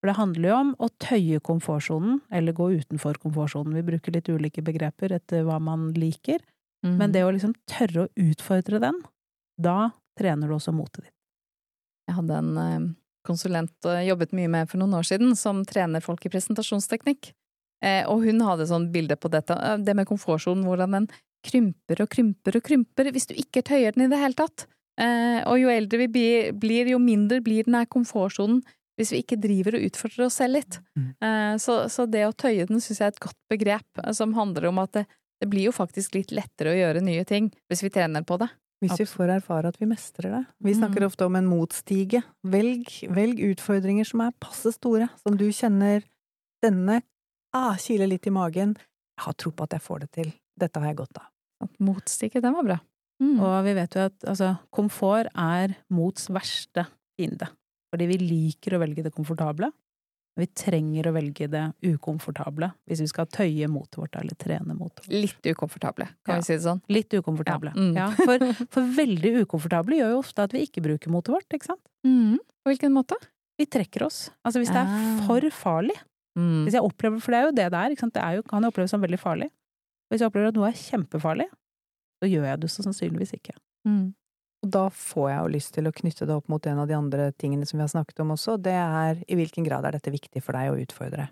For 0.00 0.10
det 0.10 0.16
handler 0.18 0.48
jo 0.50 0.56
om 0.60 0.72
å 0.84 0.88
tøye 1.02 1.42
komfortsonen, 1.44 2.20
eller 2.30 2.56
gå 2.56 2.68
utenfor 2.82 3.16
komfortsonen. 3.20 3.76
Vi 3.78 3.84
bruker 3.86 4.14
litt 4.14 4.28
ulike 4.28 4.64
begreper 4.64 5.14
etter 5.16 5.44
hva 5.46 5.56
man 5.62 5.88
liker, 5.96 6.42
mm. 6.84 6.96
men 7.00 7.14
det 7.14 7.24
å 7.24 7.32
liksom 7.32 7.56
tørre 7.68 8.04
å 8.04 8.12
utfordre 8.26 8.80
den, 8.84 9.00
da 9.56 9.90
trener 10.16 10.48
du 10.48 10.56
også 10.56 10.74
motet 10.76 11.06
ditt. 11.06 11.14
Jeg 12.06 12.20
hadde 12.20 12.36
en 12.38 12.60
eh, 12.60 12.86
konsulent 13.26 13.88
og 13.88 13.98
jobbet 14.06 14.34
mye 14.36 14.50
med 14.52 14.70
for 14.70 14.80
noen 14.80 14.96
år 14.98 15.08
siden, 15.08 15.34
som 15.38 15.64
trener 15.68 16.04
folk 16.04 16.24
i 16.26 16.32
presentasjonsteknikk. 16.32 17.32
Eh, 17.84 18.02
og 18.08 18.24
hun 18.24 18.40
hadde 18.46 18.68
sånn 18.70 18.88
bilde 18.94 19.18
på 19.20 19.30
dette, 19.32 19.54
eh, 19.54 19.76
det 19.84 19.96
med 19.98 20.08
komfortsonen, 20.08 20.64
hvordan 20.64 20.96
den 20.96 21.10
krymper 21.46 22.02
og 22.02 22.10
krymper 22.10 22.58
og 22.58 22.64
krymper 22.66 23.10
hvis 23.14 23.28
du 23.30 23.36
ikke 23.36 23.64
tøyer 23.66 23.94
den 23.94 24.06
i 24.06 24.10
det 24.12 24.20
hele 24.22 24.38
tatt. 24.38 24.66
Eh, 24.96 25.42
og 25.44 25.60
jo 25.60 25.68
eldre 25.68 26.06
vi 26.06 26.08
blir, 26.56 26.88
jo 26.88 26.98
mindre 27.02 27.42
blir 27.44 27.66
den 27.66 27.76
her 27.76 27.88
komfortsonen 27.90 28.62
hvis 28.96 29.12
vi 29.12 29.20
ikke 29.20 29.36
driver 29.36 29.76
og 29.76 29.90
utfordrer 29.90 30.24
oss 30.24 30.38
selv 30.40 30.56
litt. 30.56 30.78
Mm. 30.96 31.08
Eh, 31.20 31.54
så, 31.60 31.82
så 31.92 32.06
det 32.08 32.24
å 32.24 32.32
tøye 32.32 32.64
den 32.64 32.80
syns 32.80 33.02
jeg 33.02 33.10
er 33.10 33.12
et 33.12 33.24
godt 33.26 33.38
begrep, 33.52 34.04
som 34.16 34.32
handler 34.38 34.70
om 34.70 34.80
at 34.80 34.94
det, 34.96 35.04
det 35.42 35.50
blir 35.52 35.68
jo 35.68 35.74
faktisk 35.76 36.16
litt 36.16 36.32
lettere 36.32 36.72
å 36.72 36.78
gjøre 36.78 37.04
nye 37.04 37.26
ting 37.28 37.50
hvis 37.68 37.84
vi 37.84 37.92
trener 37.92 38.24
på 38.24 38.40
det. 38.40 38.48
Hvis 38.82 38.98
vi 39.00 39.06
får 39.08 39.30
erfare 39.38 39.70
at 39.72 39.78
vi 39.80 39.86
mestrer 39.88 40.30
det. 40.34 40.42
Vi 40.62 40.74
snakker 40.76 41.00
Mm. 41.00 41.06
ofte 41.06 41.24
om 41.26 41.36
en 41.36 41.46
motstige. 41.48 42.22
Velg, 42.44 42.90
velg 43.08 43.38
utfordringer 43.40 44.04
som 44.04 44.20
er 44.20 44.32
passe 44.38 44.72
store, 44.74 45.08
som 45.24 45.36
du 45.36 45.46
kjenner 45.48 46.04
denne 46.62 47.02
ah, 47.54 47.74
kiler 47.76 48.06
litt 48.06 48.26
i 48.26 48.30
magen. 48.30 48.76
Jeg 49.16 49.24
har 49.24 49.32
tro 49.34 49.50
på 49.50 49.64
at 49.64 49.70
jeg 49.72 49.80
får 49.80 50.00
det 50.00 50.10
til. 50.12 50.32
Dette 50.60 50.78
har 50.80 50.88
jeg 50.92 50.96
godt 50.96 51.16
av. 51.22 51.68
Motstige, 51.80 52.42
den 52.42 52.52
var 52.52 52.62
bra. 52.64 52.78
Mm. 53.22 53.40
Og 53.40 53.64
vi 53.64 53.72
vet 53.78 53.94
jo 53.96 54.00
at 54.10 54.24
altså, 54.28 54.58
komfort 54.70 55.30
er 55.34 55.74
mots 55.88 56.28
verste 56.28 56.86
fiende. 57.16 57.48
Fordi 57.94 58.06
vi 58.10 58.18
liker 58.20 58.76
å 58.76 58.80
velge 58.82 59.02
det 59.06 59.14
komfortable. 59.14 59.70
Vi 60.36 60.46
trenger 60.52 61.06
å 61.08 61.12
velge 61.16 61.46
det 61.48 61.62
ukomfortable 61.86 62.68
hvis 62.86 63.00
vi 63.00 63.06
skal 63.08 63.26
tøye 63.32 63.68
motet 63.72 63.96
vårt 64.02 64.18
eller 64.20 64.36
trene 64.36 64.74
motet 64.76 65.06
vårt. 65.06 65.14
Litt 65.14 65.48
ukomfortable, 65.48 66.06
kan 66.26 66.34
Ja. 66.36 66.40
vi 66.42 66.48
si 66.48 66.52
det 66.58 66.62
sånn. 66.66 66.82
Litt 66.92 67.14
ukomfortable. 67.16 67.72
Ja, 67.72 67.80
mm. 67.80 67.94
Ja, 67.96 68.08
for, 68.10 68.66
for 68.74 68.82
veldig 68.98 69.32
ukomfortable 69.46 69.96
gjør 69.96 70.12
jo 70.12 70.18
ofte 70.20 70.44
at 70.44 70.52
vi 70.52 70.66
ikke 70.66 70.82
bruker 70.84 71.08
motet 71.14 71.32
vårt, 71.32 71.48
ikke 71.56 71.70
sant? 71.72 71.80
På 72.04 72.68
hvilken 72.72 72.92
måte? 72.92 73.16
Vi 73.58 73.64
trekker 73.64 74.04
oss. 74.04 74.30
Altså 74.44 74.60
hvis 74.60 74.68
det 74.74 74.76
er 74.82 74.90
Ah. 74.92 75.26
for 75.26 75.40
farlig. 75.50 75.96
Mm. 76.36 76.66
Hvis 76.66 76.74
jeg 76.76 76.82
opplever, 76.84 77.20
for 77.24 77.32
det 77.32 77.38
er 77.38 77.44
jo 77.46 77.54
det 77.56 77.70
det 77.72 77.80
er? 77.80 77.94
Det 78.12 78.22
er 78.22 78.34
jo, 78.36 78.42
kan 78.42 78.60
jeg 78.62 78.72
oppleves 78.74 78.90
som 78.92 79.00
veldig 79.00 79.18
farlig. 79.18 79.48
Hvis 80.12 80.20
jeg 80.20 80.28
opplever 80.28 80.48
at 80.52 80.54
noe 80.54 80.68
er 80.68 80.76
kjempefarlig, 80.76 81.46
så 82.20 82.28
gjør 82.28 82.44
jeg 82.50 82.60
det 82.60 82.68
så 82.70 82.84
sannsynligvis 82.84 83.32
ikke. 83.40 83.56
Og 84.64 84.70
da 84.72 84.86
får 84.90 85.26
jeg 85.30 85.38
jo 85.38 85.52
lyst 85.52 85.74
til 85.76 85.88
å 85.88 85.94
knytte 85.94 86.26
det 86.26 86.36
opp 86.36 86.48
mot 86.48 86.66
en 86.66 86.82
av 86.82 86.88
de 86.88 86.96
andre 86.96 87.30
tingene 87.38 87.66
som 87.68 87.78
vi 87.78 87.84
har 87.84 87.92
snakket 87.92 88.22
om 88.24 88.32
også, 88.34 88.56
det 88.62 88.74
er 88.76 89.20
i 89.28 89.36
hvilken 89.38 89.66
grad 89.66 89.84
er 89.84 89.98
dette 89.98 90.14
viktig 90.14 90.42
for 90.42 90.56
deg 90.56 90.72
å 90.72 90.78
utfordre. 90.80 91.28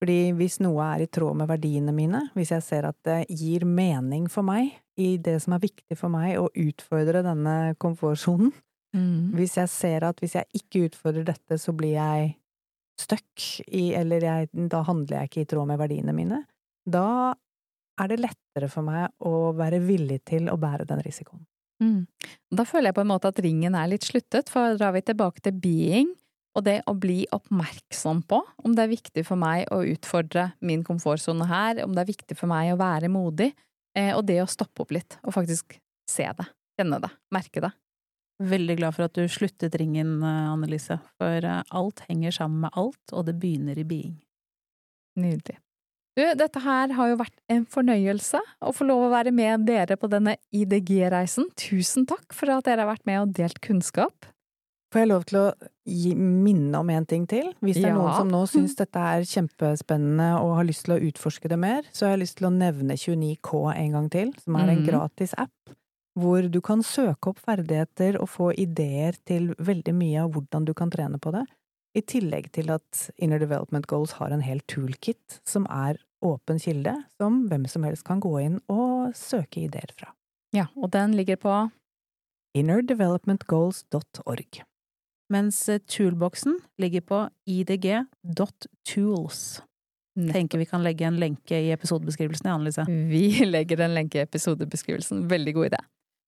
Fordi 0.00 0.32
hvis 0.36 0.58
noe 0.60 0.84
er 0.92 1.04
i 1.04 1.08
tråd 1.08 1.38
med 1.40 1.48
verdiene 1.48 1.92
mine, 1.96 2.26
hvis 2.36 2.52
jeg 2.52 2.64
ser 2.64 2.88
at 2.88 2.98
det 3.06 3.22
gir 3.32 3.64
mening 3.64 4.26
for 4.32 4.44
meg 4.44 4.74
i 5.00 5.14
det 5.20 5.38
som 5.44 5.54
er 5.56 5.62
viktig 5.62 5.96
for 5.96 6.12
meg, 6.12 6.36
å 6.40 6.50
utfordre 6.52 7.24
denne 7.24 7.74
komfortsonen, 7.80 8.52
Mm. 8.96 9.34
hvis 9.36 9.56
jeg 9.58 9.68
ser 9.68 10.04
at 10.08 10.20
hvis 10.22 10.36
jeg 10.38 10.46
ikke 10.56 10.86
utfordrer 10.88 11.26
dette, 11.26 11.58
så 11.60 11.74
blir 11.76 11.96
jeg 11.98 12.36
stuck 12.96 13.42
i, 13.66 13.90
eller 13.98 14.24
jeg, 14.24 14.48
da 14.72 14.82
handler 14.86 15.18
jeg 15.18 15.28
ikke 15.28 15.42
i 15.42 15.48
tråd 15.50 15.68
med 15.68 15.80
verdiene 15.82 16.14
mine, 16.16 16.38
da 16.88 17.34
er 18.00 18.08
det 18.08 18.20
lettere 18.22 18.70
for 18.72 18.86
meg 18.86 19.10
å 19.20 19.52
være 19.56 19.82
villig 19.84 20.22
til 20.28 20.48
å 20.48 20.56
bære 20.60 20.86
den 20.88 21.02
risikoen. 21.04 21.44
Mm. 21.82 22.06
Da 22.56 22.64
føler 22.64 22.90
jeg 22.90 22.96
på 22.96 23.04
en 23.04 23.10
måte 23.10 23.30
at 23.30 23.40
ringen 23.44 23.76
er 23.76 23.90
litt 23.90 24.06
sluttet, 24.06 24.50
for 24.52 24.78
drar 24.78 24.94
vi 24.96 25.04
tilbake 25.04 25.44
til 25.44 25.56
being, 25.60 26.12
og 26.56 26.64
det 26.64 26.78
å 26.88 26.94
bli 26.96 27.26
oppmerksom 27.36 28.22
på 28.28 28.40
om 28.64 28.76
det 28.76 28.86
er 28.86 28.94
viktig 28.94 29.24
for 29.28 29.40
meg 29.40 29.68
å 29.74 29.82
utfordre 29.84 30.48
min 30.64 30.84
komfortsone 30.86 31.48
her, 31.50 31.82
om 31.84 31.92
det 31.96 32.04
er 32.04 32.12
viktig 32.14 32.38
for 32.38 32.48
meg 32.50 32.72
å 32.72 32.78
være 32.80 33.12
modig, 33.12 33.50
eh, 33.96 34.14
og 34.16 34.24
det 34.28 34.40
å 34.42 34.48
stoppe 34.48 34.86
opp 34.86 34.94
litt 34.96 35.18
og 35.22 35.36
faktisk 35.36 35.76
se 36.08 36.30
det, 36.38 36.48
kjenne 36.80 37.02
det, 37.02 37.12
merke 37.34 37.64
det. 37.66 37.72
Veldig 38.36 38.76
glad 38.76 38.96
for 38.96 39.08
at 39.08 39.16
du 39.16 39.24
sluttet 39.32 39.76
ringen, 39.80 40.18
eh, 40.24 40.48
Annelise, 40.52 40.98
for 41.20 41.44
eh, 41.44 41.62
alt 41.76 42.04
henger 42.08 42.32
sammen 42.40 42.66
med 42.66 42.76
alt, 42.76 43.04
og 43.12 43.28
det 43.28 43.36
begynner 43.40 43.78
i 43.78 43.84
being. 43.84 44.16
Nydelig. 45.16 45.60
Du, 46.16 46.22
dette 46.40 46.60
her 46.64 46.94
har 46.96 47.10
jo 47.10 47.16
vært 47.20 47.34
en 47.52 47.66
fornøyelse 47.68 48.38
å 48.64 48.70
få 48.72 48.86
lov 48.88 49.02
å 49.04 49.12
være 49.12 49.34
med 49.36 49.66
dere 49.68 49.98
på 50.00 50.08
denne 50.08 50.38
IDG-reisen. 50.56 51.50
Tusen 51.60 52.06
takk 52.08 52.32
for 52.32 52.48
at 52.54 52.64
dere 52.64 52.86
har 52.86 52.88
vært 52.94 53.04
med 53.08 53.20
og 53.20 53.34
delt 53.36 53.60
kunnskap. 53.60 54.30
Får 54.94 55.02
jeg 55.02 55.10
lov 55.10 55.24
til 55.28 55.38
å 55.42 55.46
gi, 55.84 56.14
minne 56.16 56.78
om 56.80 56.88
en 56.94 57.04
ting 57.10 57.26
til? 57.28 57.50
Hvis 57.60 57.76
det 57.76 57.84
er 57.84 57.88
Ja. 57.90 57.98
noen 57.98 58.14
som 58.16 58.30
nå 58.32 58.40
syns 58.54 58.76
dette 58.78 58.96
er 58.96 59.26
kjempespennende 59.28 60.30
og 60.40 60.54
har 60.56 60.64
lyst 60.64 60.86
til 60.86 60.94
å 60.96 61.00
utforske 61.10 61.50
det 61.52 61.58
mer, 61.60 61.82
så 61.92 62.06
har 62.06 62.16
jeg 62.16 62.22
lyst 62.24 62.38
til 62.38 62.48
å 62.48 62.54
nevne 62.54 62.96
29K 62.96 63.74
en 63.76 63.92
gang 63.98 64.08
til, 64.10 64.32
som 64.40 64.56
er 64.56 64.70
en 64.72 64.80
Mhm. 64.80 64.86
gratis 64.88 65.34
app. 65.36 65.52
Hvor 66.16 66.48
du 66.50 66.62
kan 66.62 66.80
søke 66.80 67.28
opp 67.28 67.38
ferdigheter 67.44 68.16
og 68.22 68.28
få 68.32 68.54
ideer 68.56 69.18
til 69.26 69.52
veldig 69.60 69.92
mye 69.92 70.22
av 70.24 70.32
hvordan 70.32 70.64
du 70.64 70.72
kan 70.72 70.88
trene 70.88 71.18
på 71.20 71.30
det. 71.30 71.44
I 71.96 72.02
tillegg 72.04 72.50
til 72.52 72.68
at 72.74 73.06
Inner 73.16 73.40
Development 73.40 73.86
Goals 73.88 74.12
har 74.18 74.28
en 74.34 74.42
hel 74.44 74.60
toolkit 74.68 75.38
som 75.48 75.64
er 75.72 75.96
åpen 76.24 76.58
kilde, 76.60 76.92
som 77.16 77.48
hvem 77.48 77.64
som 77.70 77.84
helst 77.86 78.04
kan 78.04 78.20
gå 78.20 78.40
inn 78.42 78.60
og 78.72 79.14
søke 79.16 79.60
ideer 79.64 79.92
fra. 79.96 80.12
Ja, 80.56 80.66
og 80.76 80.90
den 80.92 81.16
ligger 81.16 81.36
på 81.40 81.70
innerdevelopmentgoals.org. 82.56 84.62
Mens 85.32 85.68
eh, 85.68 85.80
toolboxen 85.88 86.60
ligger 86.78 87.00
på 87.00 87.28
idg.tools. 87.50 89.62
Tenker 90.16 90.58
vi 90.58 90.66
kan 90.68 90.84
legge 90.84 91.04
en 91.04 91.18
lenke 91.20 91.58
i 91.60 91.72
episodebeskrivelsen, 91.74 92.48
Annelise. 92.48 92.84
Vi 92.88 93.44
legger 93.54 93.80
en 93.84 93.94
lenke 93.96 94.20
i 94.20 94.24
episodebeskrivelsen. 94.24 95.28
Veldig 95.28 95.54
god 95.56 95.66
idé. 95.72 95.80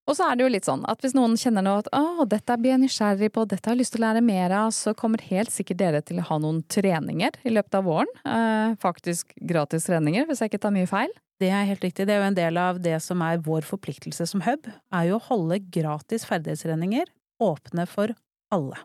Og 0.09 0.17
så 0.17 0.25
er 0.25 0.39
det 0.39 0.47
jo 0.47 0.53
litt 0.55 0.65
sånn 0.65 0.87
at 0.89 1.03
hvis 1.05 1.13
noen 1.17 1.37
kjenner 1.37 1.65
nå 1.65 1.75
at 1.83 1.89
å, 1.93 2.25
dette 2.29 2.57
blir 2.57 2.73
jeg 2.73 2.81
nysgjerrig 2.87 3.29
på, 3.35 3.45
dette 3.45 3.69
har 3.69 3.77
jeg 3.77 3.83
lyst 3.83 3.93
til 3.93 4.01
å 4.01 4.07
lære 4.07 4.23
mer 4.25 4.55
av, 4.57 4.71
så 4.73 4.95
kommer 4.97 5.21
helt 5.29 5.53
sikkert 5.53 5.81
dere 5.83 6.01
til 6.01 6.23
å 6.23 6.27
ha 6.31 6.39
noen 6.41 6.63
treninger 6.73 7.37
i 7.45 7.53
løpet 7.53 7.77
av 7.77 7.85
våren. 7.85 8.09
Eh, 8.25 8.73
faktisk 8.81 9.37
gratis 9.37 9.85
treninger, 9.91 10.25
hvis 10.29 10.41
jeg 10.41 10.53
ikke 10.53 10.63
tar 10.65 10.73
mye 10.73 10.89
feil. 10.89 11.13
Det 11.39 11.53
er 11.53 11.69
helt 11.69 11.85
riktig. 11.85 12.09
Det 12.09 12.17
er 12.17 12.23
jo 12.23 12.31
en 12.33 12.39
del 12.41 12.59
av 12.59 12.81
det 12.83 12.97
som 13.05 13.21
er 13.23 13.43
vår 13.45 13.69
forpliktelse 13.69 14.27
som 14.33 14.43
hub, 14.49 14.67
er 14.67 15.11
jo 15.11 15.21
å 15.21 15.27
holde 15.29 15.61
gratis 15.77 16.25
ferdighetstreninger 16.27 17.13
åpne 17.45 17.85
for 17.87 18.17
alle. 18.55 18.81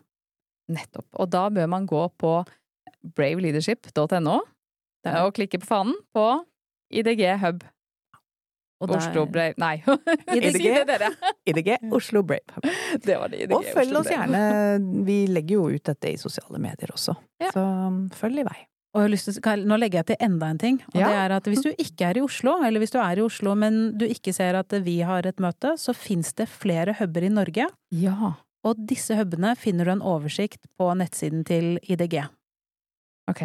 Nettopp. 0.70 1.08
Og 1.20 1.32
da 1.32 1.48
bør 1.52 1.72
man 1.72 1.88
gå 1.88 2.04
på 2.20 2.36
braveleadership.no 3.16 4.36
og 5.04 5.34
klikke 5.36 5.60
på 5.60 5.68
fanen 5.68 5.96
på 6.16 6.28
IDG 6.94 7.26
Hub. 7.42 7.64
Der- 8.90 8.96
Oslo 9.02 9.26
Brave 9.26 9.54
Nei, 9.58 9.76
IDG. 10.34 10.66
IDG 11.46 11.70
Oslo 11.92 12.22
Brave. 12.22 12.62
Det 13.04 13.16
var 13.20 13.28
det 13.32 13.40
IDG. 13.46 13.54
Og 13.56 13.64
følg 13.64 13.90
Oslo 13.96 14.00
oss 14.00 14.12
gjerne, 14.12 14.44
vi 15.08 15.18
legger 15.30 15.56
jo 15.58 15.66
ut 15.74 15.84
dette 15.90 16.12
i 16.12 16.16
sosiale 16.20 16.58
medier 16.62 16.92
også, 16.94 17.16
Ja. 17.42 17.50
så 17.54 17.64
um, 17.88 18.08
følg 18.14 18.40
i 18.44 18.46
vei. 18.50 18.60
Til, 18.94 19.64
nå 19.66 19.74
legger 19.82 20.04
jeg 20.04 20.06
til 20.12 20.20
enda 20.22 20.46
en 20.52 20.58
ting, 20.62 20.76
og 20.92 21.00
Ja. 21.00 21.08
det 21.10 21.16
er 21.24 21.32
at 21.40 21.48
hvis 21.50 21.64
du 21.64 21.70
ikke 21.72 22.06
er 22.12 22.18
i 22.20 22.22
Oslo, 22.22 22.52
eller 22.62 22.78
hvis 22.78 22.92
du 22.94 23.00
er 23.02 23.18
i 23.18 23.24
Oslo, 23.24 23.56
men 23.58 23.98
du 23.98 24.04
ikke 24.06 24.32
ser 24.32 24.54
at 24.54 24.70
vi 24.86 25.00
har 25.02 25.26
et 25.26 25.40
møte, 25.42 25.72
så 25.82 25.90
fins 25.98 26.30
det 26.38 26.46
flere 26.48 26.94
huber 27.00 27.26
i 27.26 27.28
Norge, 27.34 27.66
Ja. 27.90 28.32
og 28.64 28.86
disse 28.86 29.16
hubene 29.18 29.56
finner 29.58 29.84
du 29.84 29.90
en 29.96 30.00
oversikt 30.14 30.62
på 30.78 30.92
nettsiden 30.94 31.42
til 31.44 31.78
IDG. 31.82 32.20
Ok. 33.28 33.42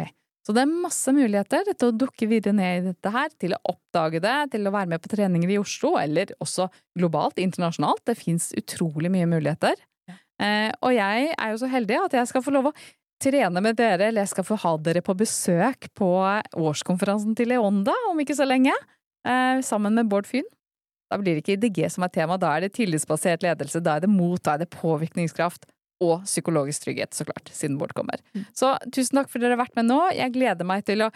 Så 0.50 0.54
det 0.56 0.64
er 0.64 0.70
masse 0.82 1.12
muligheter 1.14 1.68
til 1.68 1.92
å 1.92 1.94
dukke 1.94 2.26
videre 2.26 2.56
ned 2.58 2.80
i 2.80 2.86
dette 2.88 3.10
her, 3.14 3.28
til 3.38 3.52
å 3.54 3.60
oppdage 3.70 4.18
det, 4.24 4.32
til 4.50 4.66
å 4.66 4.72
være 4.74 4.90
med 4.90 5.02
på 5.04 5.12
treninger 5.12 5.52
i 5.54 5.58
Oslo, 5.60 5.92
eller 6.00 6.32
også 6.42 6.66
globalt, 6.98 7.38
internasjonalt. 7.38 8.02
Det 8.10 8.16
fins 8.18 8.48
utrolig 8.58 9.12
mye 9.14 9.28
muligheter. 9.30 9.78
Eh, 10.10 10.72
og 10.82 10.96
jeg 10.96 11.28
er 11.36 11.52
jo 11.52 11.60
så 11.62 11.70
heldig 11.70 12.00
at 12.00 12.18
jeg 12.18 12.32
skal 12.32 12.42
få 12.42 12.56
lov 12.56 12.72
å 12.72 12.74
trene 13.22 13.62
med 13.62 13.78
dere, 13.78 14.08
eller 14.08 14.24
jeg 14.24 14.32
skal 14.32 14.48
få 14.48 14.58
ha 14.64 14.74
dere 14.82 15.04
på 15.06 15.14
besøk 15.22 15.86
på 15.94 16.10
årskonferansen 16.58 17.38
til 17.38 17.52
Leonda 17.52 17.94
om 18.10 18.18
ikke 18.18 18.34
så 18.34 18.48
lenge, 18.48 18.74
eh, 19.22 19.62
sammen 19.62 19.94
med 19.94 20.10
Bård 20.10 20.26
Fyn. 20.26 20.50
Da 21.14 21.20
blir 21.22 21.38
det 21.38 21.44
ikke 21.44 21.60
IDG 21.60 21.84
som 21.94 22.02
er 22.02 22.10
tema, 22.10 22.40
da 22.42 22.56
er 22.56 22.66
det 22.66 22.74
tillitsbasert 22.74 23.46
ledelse, 23.46 23.78
da 23.86 24.00
er 24.00 24.08
det 24.08 24.10
mot, 24.10 24.42
da 24.42 24.58
er 24.58 24.64
det 24.64 24.74
påvirkningskraft. 24.74 25.70
Og 26.00 26.22
psykologisk 26.24 26.86
trygghet, 26.86 27.12
så 27.12 27.26
klart, 27.28 27.50
siden 27.52 27.76
Bård 27.80 27.92
kommer. 27.96 28.22
Så 28.56 28.72
tusen 28.88 29.20
takk 29.20 29.28
for 29.28 29.36
at 29.36 29.44
dere 29.44 29.58
har 29.58 29.64
vært 29.66 29.76
med 29.76 29.90
nå. 29.90 30.00
Jeg 30.16 30.32
gleder 30.32 30.64
meg 30.68 30.86
til 30.88 31.04
å 31.04 31.10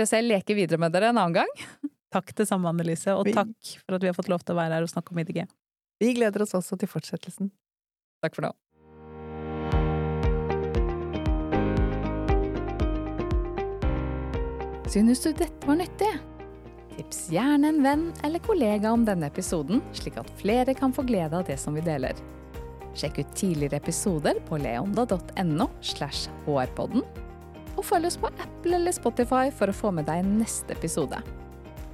se 0.00 0.20
leke 0.24 0.56
videre 0.56 0.80
med 0.80 0.94
dere 0.96 1.10
en 1.12 1.20
annen 1.20 1.42
gang. 1.42 1.90
Takk 2.10 2.32
det 2.34 2.48
samme, 2.48 2.72
Annelise, 2.72 3.12
og 3.14 3.28
takk 3.30 3.52
for 3.84 3.94
at 3.98 4.02
vi 4.02 4.08
har 4.10 4.16
fått 4.16 4.30
lov 4.32 4.42
til 4.42 4.56
å 4.56 4.58
være 4.58 4.78
her 4.78 4.86
og 4.86 4.90
snakke 4.90 5.12
om 5.12 5.20
IDG. 5.22 5.44
Vi 6.00 6.14
gleder 6.16 6.42
oss 6.42 6.56
også 6.56 6.80
til 6.80 6.88
fortsettelsen. 6.90 7.52
Takk 8.24 8.34
for 8.34 8.48
nå. 8.48 8.54
Synes 14.90 15.22
du 15.22 15.30
dette 15.30 15.68
var 15.68 15.78
nyttig? 15.78 16.10
Tips 16.96 17.28
gjerne 17.30 17.70
en 17.70 17.84
venn 17.84 18.08
eller 18.26 18.42
kollega 18.42 18.90
om 18.90 19.04
denne 19.06 19.28
episoden, 19.30 19.84
slik 19.94 20.18
at 20.18 20.32
flere 20.40 20.74
kan 20.74 20.90
få 20.96 21.04
glede 21.06 21.38
av 21.38 21.46
det 21.46 21.60
som 21.62 21.76
vi 21.78 21.84
deler. 21.86 22.18
Sjekk 22.98 23.20
ut 23.22 23.34
tidligere 23.38 23.78
episoder 23.78 24.40
på 24.48 24.58
leonda.no 24.60 25.68
slash 25.80 26.30
hrpodden, 26.46 27.04
og 27.76 27.84
følg 27.86 28.10
oss 28.10 28.18
på 28.20 28.30
Apple 28.32 28.76
eller 28.80 28.94
Spotify 28.94 29.52
for 29.54 29.70
å 29.70 29.76
få 29.76 29.92
med 29.94 30.08
deg 30.10 30.26
neste 30.26 30.74
episode. 30.76 31.20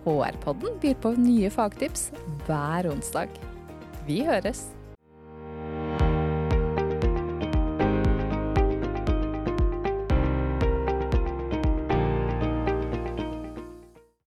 HR-podden 0.07 0.79
byr 0.83 0.97
på 1.03 1.17
nye 1.19 1.51
fagtips 1.51 2.11
hver 2.47 2.91
onsdag. 2.93 3.33
Vi 4.07 4.23
høres! 4.27 4.76